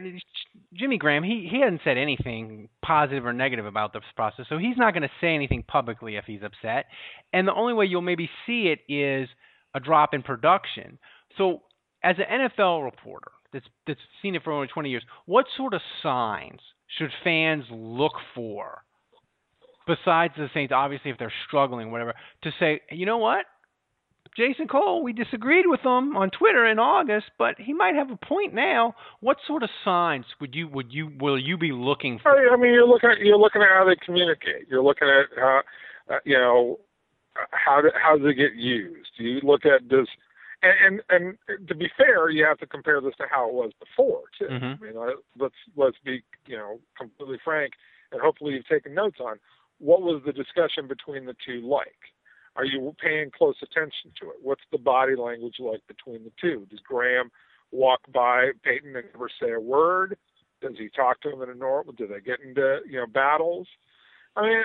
Jimmy 0.75 0.97
Graham, 0.97 1.23
he 1.23 1.49
he 1.51 1.61
hasn't 1.61 1.81
said 1.85 1.99
anything 1.99 2.69
positive 2.85 3.27
or 3.27 3.33
negative 3.33 3.67
about 3.67 3.93
this 3.93 4.03
process, 4.17 4.47
so 4.49 4.59
he's 4.59 4.77
not 4.77 4.95
going 4.95 5.03
to 5.03 5.11
say 5.21 5.35
anything 5.35 5.65
publicly 5.67 6.17
if 6.17 6.25
he's 6.25 6.43
upset. 6.43 6.87
And 7.33 7.47
the 7.47 7.55
only 7.55 7.75
way 7.75 7.87
you'll 7.87 8.01
maybe 8.03 8.31
see 8.47 8.73
it 8.73 8.81
is 8.93 9.29
a 9.75 9.81
drop 9.81 10.15
in 10.15 10.23
production. 10.23 10.99
So, 11.37 11.62
as 12.05 12.17
an 12.19 12.51
NFL 12.51 12.85
reporter 12.85 13.33
that's 13.53 13.67
that's 13.87 14.01
seen 14.23 14.35
it 14.35 14.43
for 14.43 14.53
over 14.53 14.67
20 14.67 14.88
years, 14.88 15.05
what 15.27 15.47
sort 15.57 15.75
of 15.75 15.81
signs 16.03 16.61
should 16.99 17.11
fans 17.25 17.65
look 17.71 18.15
for 18.35 18.83
besides 19.87 20.35
the 20.37 20.49
Saints? 20.55 20.73
Obviously, 20.75 21.11
if 21.11 21.19
they're 21.19 21.33
struggling, 21.47 21.91
whatever, 21.91 22.15
to 22.45 22.51
say, 22.59 22.81
you 22.91 23.07
know 23.07 23.19
what, 23.19 23.45
Jason 24.37 24.66
Cole, 24.66 25.03
we 25.03 25.12
disagreed 25.12 25.66
with 25.66 25.81
him 25.81 26.16
on 26.16 26.31
Twitter 26.31 26.66
in 26.66 26.79
August, 26.79 27.27
but 27.38 27.55
he 27.59 27.75
might 27.75 27.95
have 27.95 28.11
a 28.11 28.16
point 28.16 28.55
now. 28.55 28.95
What 29.21 29.37
sort 29.47 29.62
of 29.62 29.71
signs 29.85 30.25
would 30.40 30.55
you 30.55 30.68
would 30.68 30.92
you 30.92 31.12
will 31.21 31.38
you 31.38 31.59
be 31.59 31.73
looking 31.73 32.18
for? 32.18 32.31
I 32.31 32.57
mean, 32.57 32.73
you're 32.73 32.87
looking 32.87 33.11
at 33.11 33.18
you're 33.18 33.38
looking 33.38 33.62
at 33.62 33.68
how 33.68 33.85
they 33.85 33.97
communicate. 33.97 34.68
You're 34.68 34.83
looking 34.83 35.09
at 35.09 35.27
how 35.37 35.62
uh, 36.11 36.18
you 36.25 36.38
know 36.38 36.79
how 37.51 37.81
do, 37.83 37.90
how 37.95 38.16
does 38.16 38.27
it 38.27 38.35
get 38.35 38.55
used. 38.55 39.11
You 39.16 39.40
look 39.42 39.66
at 39.66 39.88
does 39.88 40.09
and, 40.62 41.03
and 41.11 41.37
and 41.49 41.68
to 41.68 41.75
be 41.75 41.90
fair, 41.97 42.31
you 42.31 42.45
have 42.45 42.59
to 42.59 42.66
compare 42.66 43.01
this 43.01 43.14
to 43.18 43.25
how 43.31 43.49
it 43.49 43.55
was 43.55 43.73
before 43.79 44.23
too. 44.38 44.47
Mhm. 44.47 44.81
I 44.81 44.85
mean, 44.85 45.14
let's 45.38 45.55
let's 45.77 45.97
be 46.05 46.23
you 46.47 46.57
know 46.57 46.81
completely 46.97 47.38
frank, 47.45 47.75
and 48.12 48.21
hopefully 48.21 48.55
you've 48.55 48.68
taken 48.68 48.95
notes 48.95 49.18
on 49.21 49.38
what 49.79 50.03
was 50.03 50.23
the 50.25 50.33
discussion 50.33 50.87
between 50.87 51.27
the 51.27 51.35
two 51.45 51.61
like. 51.61 52.12
Are 52.57 52.65
you 52.65 52.95
paying 53.03 53.31
close 53.37 53.57
attention 53.62 54.12
to 54.21 54.29
it? 54.31 54.37
What's 54.43 54.62
the 54.71 54.79
body 54.79 55.17
language 55.17 55.57
like 55.59 55.81
between 55.88 56.25
the 56.25 56.33
two? 56.41 56.67
Does 56.71 56.81
Graham 56.81 57.31
walk 57.71 58.01
by 58.12 58.51
Payton 58.62 58.95
and 58.95 59.07
never 59.15 59.31
say 59.41 59.53
a 59.53 59.61
word? 59.61 60.19
Does 60.61 60.75
he 60.79 60.88
talk 60.95 61.21
to 61.23 61.33
him 61.33 61.43
in 61.43 61.51
a 61.51 61.55
normal? 61.55 61.95
Do 61.95 62.07
they 62.07 62.21
get 62.21 62.41
into 62.41 62.81
you 62.88 62.99
know 62.99 63.07
battles? 63.07 63.67
I 64.37 64.43
mean, 64.43 64.62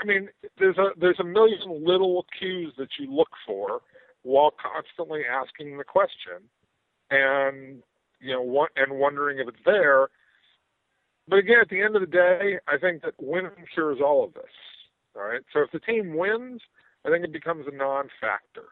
I 0.00 0.04
mean, 0.04 0.28
there's 0.58 0.78
a 0.78 0.88
there's 0.98 1.20
a 1.20 1.24
million 1.24 1.84
little 1.84 2.24
cues 2.38 2.74
that 2.78 2.88
you 2.98 3.12
look 3.12 3.30
for 3.46 3.80
while 4.22 4.52
constantly 4.60 5.22
asking 5.24 5.78
the 5.78 5.84
question, 5.84 6.48
and 7.10 7.82
you 8.20 8.32
know, 8.32 8.42
what, 8.42 8.70
and 8.76 8.98
wondering 8.98 9.38
if 9.38 9.48
it's 9.48 9.64
there. 9.64 10.08
But 11.28 11.38
again, 11.38 11.58
at 11.60 11.68
the 11.68 11.80
end 11.80 11.94
of 11.96 12.02
the 12.02 12.06
day, 12.06 12.58
I 12.66 12.76
think 12.78 13.02
that 13.02 13.14
winning 13.20 13.50
cures 13.72 13.98
all 14.04 14.24
of 14.24 14.34
this. 14.34 14.44
All 15.16 15.22
right. 15.22 15.40
So 15.52 15.60
if 15.62 15.70
the 15.72 15.80
team 15.80 16.16
wins, 16.16 16.60
I 17.04 17.10
think 17.10 17.24
it 17.24 17.32
becomes 17.32 17.66
a 17.66 17.74
non-factor. 17.74 18.68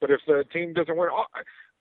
But 0.00 0.10
if 0.10 0.20
the 0.26 0.44
team 0.52 0.72
doesn't 0.72 0.96
win, 0.96 1.08
oh, 1.12 1.24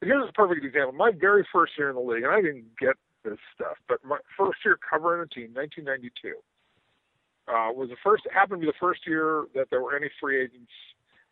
here's 0.02 0.28
a 0.28 0.34
perfect 0.34 0.65
example. 0.65 0.93
My 0.93 1.12
very 1.12 1.47
first 1.54 1.73
year 1.78 1.89
in 1.89 1.95
the 1.95 2.02
league, 2.02 2.23
and 2.23 2.34
I 2.34 2.41
didn't 2.41 2.65
get 2.80 2.95
this 3.23 3.38
stuff, 3.54 3.78
but 3.88 4.00
my 4.04 4.17
first 4.38 4.60
year 4.65 4.78
covering 4.78 5.21
a 5.21 5.28
team, 5.28 5.54
1992, 5.54 6.34
uh, 7.47 7.71
was 7.71 7.89
the 7.89 7.95
first. 8.04 8.23
Happened 8.34 8.62
to 8.62 8.67
be 8.67 8.71
the 8.71 8.80
first 8.80 9.02
year 9.08 9.45
that 9.56 9.67
there 9.69 9.82
were 9.82 9.95
any 9.95 10.10
free 10.19 10.41
agents 10.41 10.71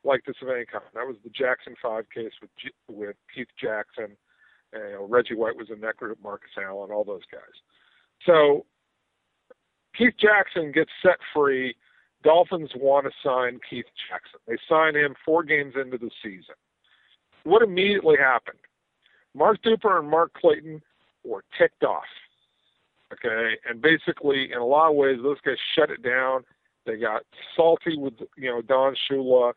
like 0.03 0.23
this 0.25 0.35
of 0.41 0.49
any 0.49 0.65
kind. 0.65 0.83
That 0.93 1.07
was 1.07 1.17
the 1.23 1.29
Jackson 1.29 1.75
Five 1.81 2.05
case 2.13 2.31
with 2.41 2.51
with 2.87 3.15
Keith 3.33 3.51
Jackson, 3.59 4.15
and, 4.71 4.83
you 4.89 4.95
know, 4.95 5.07
Reggie 5.07 5.35
White 5.35 5.57
was 5.57 5.69
in 5.69 5.81
that 5.81 5.97
group, 5.97 6.19
Marcus 6.23 6.51
Allen, 6.57 6.91
all 6.91 7.03
those 7.03 7.25
guys. 7.31 7.55
So 8.25 8.65
Keith 9.97 10.13
Jackson 10.19 10.71
gets 10.71 10.91
set 11.01 11.17
free. 11.33 11.75
Dolphins 12.25 12.71
want 12.75 13.05
to 13.05 13.11
sign 13.23 13.59
Keith 13.69 13.85
Jackson. 14.09 14.39
They 14.47 14.57
sign 14.67 14.95
him 14.95 15.13
four 15.23 15.43
games 15.43 15.75
into 15.79 15.99
the 15.99 16.09
season. 16.23 16.55
What 17.43 17.61
immediately 17.61 18.15
happened? 18.19 18.57
Mark 19.35 19.61
Duper 19.61 19.99
and 19.99 20.09
Mark 20.09 20.33
Clayton 20.33 20.81
were 21.23 21.43
ticked 21.57 21.83
off. 21.83 22.03
Okay, 23.13 23.51
and 23.69 23.79
basically, 23.79 24.49
in 24.51 24.57
a 24.57 24.65
lot 24.65 24.89
of 24.89 24.95
ways, 24.95 25.19
those 25.21 25.37
guys 25.45 25.57
shut 25.77 25.91
it 25.91 26.01
down. 26.01 26.43
They 26.87 26.97
got 26.97 27.21
salty 27.55 27.95
with 27.95 28.15
you 28.35 28.49
know 28.49 28.61
Don 28.63 28.95
Shula. 28.95 29.53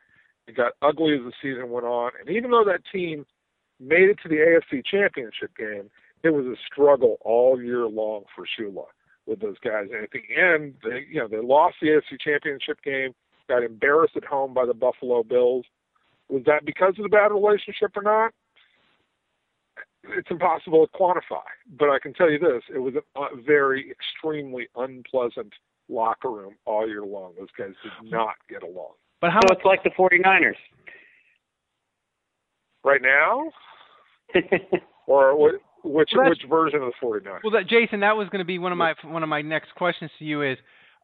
It 0.46 0.54
got 0.54 0.72
ugly 0.82 1.14
as 1.14 1.20
the 1.24 1.32
season 1.40 1.70
went 1.70 1.86
on, 1.86 2.12
and 2.20 2.28
even 2.28 2.50
though 2.50 2.64
that 2.64 2.82
team 2.92 3.24
made 3.80 4.10
it 4.10 4.18
to 4.22 4.28
the 4.28 4.36
AFC 4.36 4.84
Championship 4.84 5.56
game, 5.56 5.90
it 6.22 6.30
was 6.30 6.44
a 6.44 6.56
struggle 6.70 7.16
all 7.22 7.60
year 7.60 7.86
long 7.86 8.24
for 8.36 8.44
Shula 8.44 8.84
with 9.28 9.40
those 9.40 9.58
guys. 9.62 9.88
And 9.92 10.02
at 10.02 10.10
the 10.10 10.22
end, 10.34 10.74
they 10.82 11.06
you 11.08 11.20
know 11.20 11.28
they 11.28 11.40
lost 11.40 11.76
the 11.80 11.88
AFC 11.88 12.18
Championship 12.20 12.82
game, 12.82 13.12
got 13.48 13.62
embarrassed 13.62 14.16
at 14.16 14.24
home 14.24 14.54
by 14.54 14.66
the 14.66 14.74
Buffalo 14.74 15.22
Bills. 15.22 15.66
Was 16.28 16.42
that 16.46 16.64
because 16.64 16.94
of 16.98 17.04
the 17.04 17.08
bad 17.08 17.30
relationship 17.30 17.92
or 17.96 18.02
not? 18.02 18.32
It's 20.16 20.30
impossible 20.30 20.86
to 20.86 20.98
quantify, 20.98 21.44
but 21.78 21.90
I 21.90 21.98
can 21.98 22.14
tell 22.14 22.30
you 22.30 22.38
this: 22.38 22.62
it 22.74 22.78
was 22.78 22.94
a 22.94 23.42
very, 23.44 23.90
extremely 23.90 24.68
unpleasant 24.76 25.52
locker 25.88 26.30
room 26.30 26.54
all 26.64 26.88
year 26.88 27.04
long. 27.04 27.34
Those 27.38 27.48
guys 27.56 27.74
did 27.82 28.10
not 28.10 28.34
get 28.48 28.62
along. 28.62 28.92
But 29.20 29.32
how 29.32 29.40
so 29.48 29.54
it's 29.54 29.64
like 29.64 29.82
the 29.82 29.90
49ers. 29.90 30.54
Right 32.84 33.02
now, 33.02 33.50
or 35.06 35.36
what, 35.36 35.54
which 35.84 36.10
Well, 36.14 36.28
which 36.28 36.42
version 36.48 36.82
of 36.82 36.92
the 37.00 37.06
49ers? 37.06 37.40
Well, 37.42 37.52
that, 37.52 37.68
Jason, 37.68 38.00
that 38.00 38.16
was 38.16 38.28
going 38.28 38.40
to 38.40 38.44
be 38.44 38.58
one 38.58 38.72
of 38.72 38.78
my 38.78 38.94
one 39.04 39.22
of 39.22 39.28
my 39.28 39.42
next 39.42 39.74
questions 39.74 40.10
to 40.18 40.24
you. 40.24 40.42
Is 40.42 40.58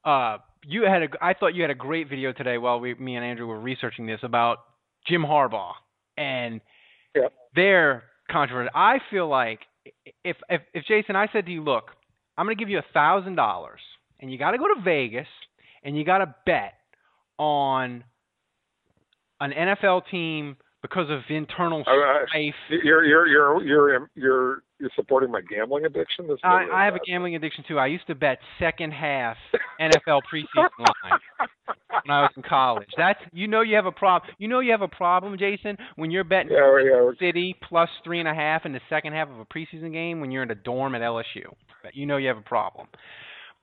uh, 0.05 0.39
you 0.67 0.83
had 0.85 1.03
a 1.03 1.09
I 1.21 1.35
thought 1.35 1.55
you 1.55 1.63
had 1.63 1.71
a 1.71 1.75
great 1.77 2.09
video 2.09 2.33
today 2.33 2.59
while 2.59 2.81
we 2.81 2.95
me 2.95 3.17
and 3.17 3.25
Andrew 3.25 3.47
were 3.47 3.61
researching 3.61 4.07
this 4.07 4.21
about 4.23 4.59
Jim 5.07 5.23
Harbaugh 5.23 5.73
and 6.17 6.61
Yep. 7.15 7.33
their 7.55 8.03
controversy. 8.29 8.71
I 8.75 8.99
feel 9.11 9.29
like 9.29 9.61
if 10.25 10.37
if 10.49 10.63
if 10.73 10.85
Jason, 10.87 11.15
I 11.15 11.29
said 11.33 11.47
to 11.47 11.53
you, 11.53 11.63
look, 11.63 11.91
I'm 12.37 12.45
going 12.47 12.57
to 12.57 12.61
give 12.61 12.69
you 12.69 12.79
a 12.79 12.85
thousand 12.93 13.37
dollars, 13.37 13.81
and 14.21 14.33
you 14.33 14.39
got 14.39 14.51
to 14.51 14.59
go 14.59 14.67
to 14.75 14.81
Vegas, 14.83 15.29
and 15.85 15.97
you 15.97 16.05
got 16.05 16.19
to 16.19 16.35
bet 16.45 16.75
on 17.39 18.03
an 19.41 19.53
NFL 19.53 20.03
team 20.11 20.57
because 20.85 21.09
of 21.09 21.21
internal 21.31 21.83
Uh, 21.87 21.93
uh, 21.93 22.27
strife. 22.29 22.55
You're 22.69 23.07
you're 23.07 23.27
you're 23.27 23.65
you're 23.65 24.11
you're 24.15 24.63
you're 24.79 24.91
supporting 24.95 25.31
my 25.31 25.41
gambling 25.41 25.87
addiction. 25.87 26.29
This 26.29 26.37
I, 26.45 26.67
I 26.71 26.85
have 26.85 26.95
a 26.95 26.99
gambling 27.07 27.37
addiction 27.37 27.65
too. 27.67 27.79
I 27.79 27.87
used 27.87 28.07
to 28.09 28.15
bet 28.15 28.39
second 28.59 28.93
half 28.93 29.39
NFL 29.81 30.21
preseason 30.31 30.69
line 30.79 31.21
when 32.05 32.11
I 32.11 32.21
was 32.21 32.33
in 32.37 32.43
college. 32.43 32.89
That's 32.99 33.19
you 33.33 33.49
know 33.49 33.63
you 33.63 33.77
have 33.77 33.87
a 33.87 33.93
problem. 33.93 34.31
You 34.37 34.47
know 34.47 34.61
you 34.61 34.73
have 34.73 34.83
a 34.83 34.89
problem, 34.89 35.39
Jason, 35.39 35.79
when 35.97 36.11
you're 36.11 36.23
betting 36.23 36.53
Yeah, 36.53 36.79
yeah. 36.85 37.11
City 37.19 37.57
plus 37.67 37.89
three 38.05 38.19
and 38.21 38.29
a 38.29 38.35
half 38.35 38.67
in 38.67 38.73
the 38.75 38.81
second 38.91 39.15
half 39.15 39.31
of 39.31 39.39
a 39.39 39.47
preseason 39.47 39.91
game 39.91 40.21
when 40.21 40.31
you're 40.31 40.43
in 40.43 40.51
a 40.51 40.55
dorm 40.55 40.95
at 40.95 41.01
LSU. 41.01 41.47
You 41.95 42.05
know 42.05 42.19
you 42.19 42.29
have 42.29 42.37
a 42.39 42.43
problem. 42.43 42.89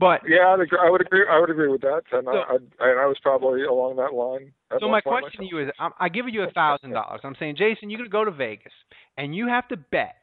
But 0.02 0.22
Yeah, 0.28 0.48
I'd 0.48 0.60
agree, 0.60 0.80
I 0.84 0.90
would 0.90 1.02
agree. 1.02 1.26
I 1.30 1.40
would 1.40 1.52
agree 1.52 1.70
with 1.70 1.82
that, 1.82 2.02
and 2.12 2.26
So- 2.26 2.32
I, 2.32 2.54
I 2.84 2.90
and 2.90 3.00
I 3.00 3.06
was 3.06 3.18
probably 3.22 3.64
along 3.64 3.98
that 3.98 4.14
line. 4.14 4.52
So 4.80 4.90
my 4.90 5.00
question 5.00 5.42
to 5.42 5.46
you 5.46 5.60
is, 5.60 5.70
I'm, 5.80 5.92
I 6.00 6.10
give 6.10 6.28
you 6.28 6.42
a 6.42 6.50
thousand 6.52 6.92
dollars. 6.92 7.22
I'm 7.24 7.36
saying, 7.40 7.56
Jason, 7.58 7.90
you're 7.92 8.00
gonna 8.00 8.10
go 8.10 8.26
to 8.26 8.32
Vegas, 8.32 8.74
and 9.16 9.36
you 9.36 9.48
have 9.48 9.68
to 9.68 9.78
bet 9.78 10.16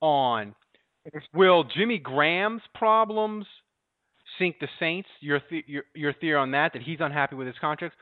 on 0.00 0.54
will 1.34 1.64
Jimmy 1.64 1.98
Graham's 1.98 2.62
problems 2.76 3.44
sink 4.38 4.60
the 4.60 4.68
Saints? 4.78 5.08
Your 5.20 5.40
the, 5.50 5.64
your 5.66 5.82
your 5.96 6.12
theory 6.12 6.38
on 6.38 6.52
that 6.52 6.72
that 6.74 6.82
he's 6.82 7.00
unhappy 7.00 7.34
with 7.34 7.48
his 7.48 7.56
contract. 7.60 7.96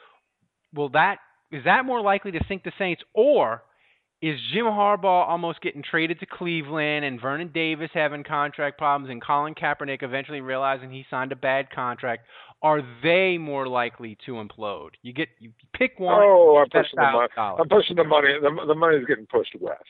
Will 0.74 0.90
that 0.90 1.16
is 1.50 1.64
that 1.64 1.86
more 1.86 2.02
likely 2.02 2.32
to 2.32 2.40
sink 2.46 2.62
the 2.62 2.72
Saints, 2.78 3.02
or 3.14 3.62
is 4.22 4.38
Jim 4.52 4.66
Harbaugh 4.66 5.28
almost 5.28 5.60
getting 5.60 5.82
traded 5.82 6.20
to 6.20 6.26
Cleveland 6.26 7.04
and 7.04 7.20
Vernon 7.20 7.50
Davis 7.52 7.90
having 7.92 8.22
contract 8.22 8.78
problems 8.78 9.10
and 9.10 9.20
Colin 9.20 9.54
Kaepernick 9.54 10.02
eventually 10.02 10.40
realizing 10.40 10.90
he 10.92 11.04
signed 11.10 11.32
a 11.32 11.36
bad 11.36 11.70
contract? 11.70 12.26
Are 12.62 12.80
they 13.02 13.36
more 13.36 13.66
likely 13.66 14.16
to 14.24 14.34
implode? 14.34 14.90
You 15.02 15.12
get 15.12 15.28
you 15.40 15.50
pick 15.76 15.98
one. 15.98 16.20
Oh, 16.22 16.62
I'm 16.62 16.70
pushing 16.70 16.96
the 16.96 17.02
money. 17.02 17.28
$1,000. 17.36 17.60
I'm 17.60 17.68
pushing 17.68 17.96
the 17.96 18.04
money. 18.04 18.28
The, 18.40 18.50
the 18.50 18.96
is 18.96 19.06
getting 19.06 19.26
pushed 19.26 19.56
west. 19.60 19.82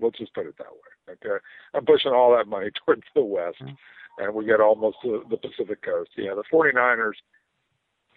Let's 0.00 0.16
just 0.18 0.32
put 0.34 0.46
it 0.46 0.54
that 0.58 0.70
way. 0.70 1.14
Okay, 1.24 1.42
I'm 1.74 1.84
pushing 1.84 2.12
all 2.12 2.34
that 2.36 2.46
money 2.46 2.68
towards 2.86 3.02
the 3.16 3.24
west, 3.24 3.56
Mm-hmm. 3.60 4.22
and 4.24 4.34
we 4.34 4.46
get 4.46 4.60
almost 4.60 4.98
the, 5.02 5.24
the 5.28 5.36
Pacific 5.36 5.82
Coast. 5.82 6.10
Yeah, 6.16 6.34
the 6.36 6.44
49ers, 6.52 7.18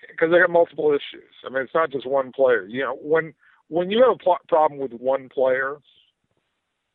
because 0.08 0.32
they 0.32 0.38
got 0.38 0.52
multiple 0.52 0.92
issues. 0.92 1.34
I 1.44 1.50
mean, 1.50 1.64
it's 1.64 1.74
not 1.74 1.90
just 1.92 2.06
one 2.08 2.32
player. 2.32 2.68
You 2.68 2.82
know, 2.82 2.98
when 3.02 3.34
when 3.70 3.90
you 3.90 4.02
have 4.02 4.16
a 4.20 4.24
pl- 4.24 4.38
problem 4.48 4.80
with 4.80 4.94
one 4.94 5.30
player, 5.30 5.78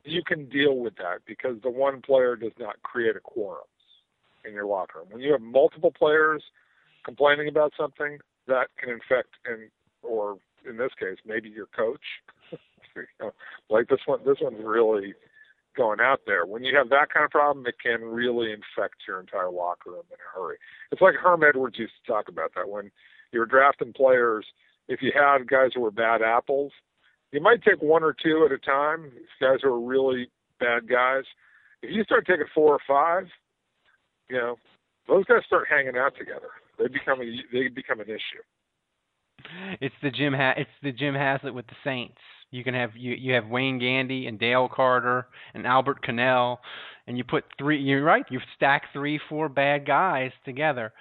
you 0.04 0.22
can 0.26 0.48
deal 0.48 0.78
with 0.78 0.96
that 0.96 1.18
because 1.26 1.56
the 1.62 1.70
one 1.70 2.00
player 2.00 2.36
does 2.36 2.52
not 2.58 2.80
create 2.82 3.16
a 3.16 3.20
quorum 3.20 3.64
in 4.44 4.52
your 4.54 4.66
locker 4.66 5.00
room. 5.00 5.08
When 5.10 5.20
you 5.20 5.32
have 5.32 5.40
multiple 5.40 5.90
players 5.90 6.42
complaining 7.04 7.48
about 7.48 7.72
something, 7.76 8.18
that 8.46 8.68
can 8.78 8.90
infect 8.90 9.28
and 9.44 9.70
or 10.02 10.38
in 10.68 10.76
this 10.76 10.92
case 10.98 11.18
maybe 11.24 11.48
your 11.48 11.66
coach. 11.66 12.00
you 12.96 13.02
know, 13.20 13.32
like 13.70 13.88
this 13.88 14.00
one, 14.06 14.20
this 14.24 14.38
one's 14.40 14.64
really 14.64 15.14
going 15.76 16.00
out 16.00 16.22
there. 16.26 16.44
When 16.44 16.64
you 16.64 16.76
have 16.76 16.88
that 16.90 17.12
kind 17.12 17.24
of 17.24 17.30
problem, 17.30 17.66
it 17.66 17.76
can 17.80 18.02
really 18.02 18.50
infect 18.50 18.96
your 19.06 19.20
entire 19.20 19.50
locker 19.50 19.90
room 19.90 20.04
in 20.10 20.16
a 20.16 20.38
hurry. 20.38 20.56
It's 20.90 21.00
like 21.00 21.14
Herm 21.14 21.44
Edwards 21.44 21.78
used 21.78 21.92
to 22.04 22.12
talk 22.12 22.28
about 22.28 22.52
that 22.56 22.68
when 22.68 22.90
you 23.32 23.38
were 23.38 23.46
drafting 23.46 23.92
players. 23.92 24.44
If 24.88 25.02
you 25.02 25.12
had 25.14 25.48
guys 25.48 25.70
who 25.74 25.80
were 25.80 25.90
bad 25.90 26.22
apples, 26.22 26.72
you 27.32 27.40
might 27.40 27.62
take 27.62 27.82
one 27.82 28.02
or 28.02 28.14
two 28.14 28.46
at 28.46 28.52
a 28.52 28.58
time. 28.58 29.10
Guys 29.40 29.58
who 29.62 29.68
are 29.68 29.80
really 29.80 30.30
bad 30.58 30.88
guys. 30.88 31.24
If 31.82 31.90
you 31.94 32.02
start 32.04 32.26
taking 32.26 32.46
four 32.54 32.74
or 32.74 32.80
five, 32.88 33.28
you 34.28 34.36
know, 34.36 34.56
those 35.06 35.24
guys 35.26 35.42
start 35.46 35.66
hanging 35.68 35.96
out 35.96 36.14
together. 36.18 36.48
They 36.78 36.88
become 36.88 37.20
a 37.20 37.24
they 37.52 37.68
become 37.68 38.00
an 38.00 38.08
issue. 38.08 38.42
It's 39.80 39.94
the 40.02 40.10
Jim 40.10 40.32
ha- 40.32 40.54
it's 40.56 40.70
the 40.82 40.92
Jim 40.92 41.14
Haslett 41.14 41.54
with 41.54 41.66
the 41.66 41.76
Saints. 41.84 42.18
You 42.50 42.64
can 42.64 42.74
have 42.74 42.90
you 42.96 43.14
you 43.14 43.34
have 43.34 43.46
Wayne 43.46 43.78
Gandy 43.78 44.26
and 44.26 44.38
Dale 44.38 44.68
Carter 44.68 45.26
and 45.54 45.66
Albert 45.66 46.02
Connell, 46.04 46.60
and 47.06 47.18
you 47.18 47.24
put 47.24 47.44
three. 47.58 47.80
You're 47.80 48.04
right. 48.04 48.24
You 48.30 48.40
stack 48.56 48.84
three, 48.92 49.20
four 49.28 49.48
bad 49.48 49.86
guys 49.86 50.32
together. 50.44 50.92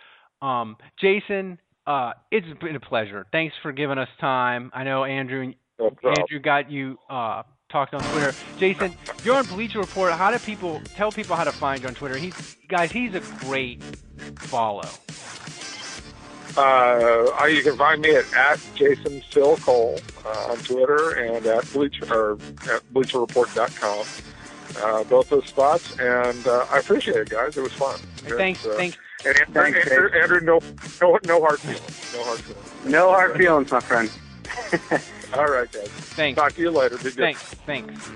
Um, 0.41 0.78
Jason, 1.00 1.58
uh, 1.88 2.13
it's 2.32 2.45
been 2.60 2.76
a 2.76 2.80
pleasure. 2.80 3.26
Thanks 3.32 3.56
for 3.62 3.71
giving 3.71 3.97
us 3.97 4.10
time. 4.19 4.69
I 4.73 4.84
know 4.84 5.06
Andrew 5.06 5.54
No. 5.80 5.91
Andrew 6.04 6.39
got 6.39 6.69
you 6.69 7.00
uh, 7.10 7.43
talked 7.69 7.93
on 7.93 8.02
Twitter. 8.12 8.34
Jason, 8.60 8.93
you're 9.23 9.36
on 9.36 9.45
Bleacher 9.45 9.80
Report. 9.80 10.12
How 10.13 10.30
do 10.30 10.38
people 10.39 10.82
tell 10.95 11.12
people 11.12 11.36
how 11.36 11.45
to 11.45 11.52
find 11.52 11.82
you 11.82 11.88
on 11.88 11.95
Twitter? 11.95 12.17
He's 12.17 12.58
guys, 12.67 12.91
he's 12.91 13.15
a 13.15 13.21
great 13.39 13.82
follow. 14.39 14.88
Uh, 16.58 17.45
you 17.45 17.62
can 17.62 17.78
find 17.78 18.02
me 18.02 18.15
at, 18.15 18.26
at 18.34 18.60
Jason 18.76 19.21
Phil 19.32 19.56
Cole 19.58 20.00
uh, 20.26 20.52
on 20.52 20.58
Twitter 20.58 21.12
and 21.12 21.45
at 21.45 21.71
Bleacher 21.71 22.12
or 22.12 22.34
at 22.34 22.82
BleacherReport.com. 22.93 24.06
Uh, 24.84 25.04
both 25.06 25.30
those 25.30 25.45
spots, 25.45 25.97
and 26.00 26.45
uh, 26.47 26.65
I 26.69 26.80
appreciate 26.80 27.15
it, 27.17 27.30
guys. 27.30 27.56
It 27.58 27.62
was 27.62 27.73
fun. 27.73 27.97
Thanks, 28.17 28.65
uh, 28.65 28.73
thanks. 28.76 28.97
And 29.25 29.36
Andrew, 29.36 29.53
Thanks, 29.53 29.91
Andrew, 29.91 30.10
Andrew, 30.21 30.39
no, 30.41 30.60
no, 31.01 31.19
no 31.25 31.41
hard 31.41 31.60
feelings. 31.60 32.13
No 32.13 32.23
hard 32.23 32.39
feelings. 32.39 32.86
No 32.86 33.10
hard 33.10 33.38
feelings, 33.38 33.71
my 33.71 33.80
friend. 33.80 34.10
All 35.34 35.47
right, 35.47 35.71
guys. 35.71 35.88
Thanks. 35.88 36.39
Talk 36.39 36.53
to 36.53 36.62
you 36.62 36.71
later. 36.71 36.97
Be 36.97 37.03
good. 37.06 37.15
Thanks. 37.15 37.43
Thanks. 37.65 38.10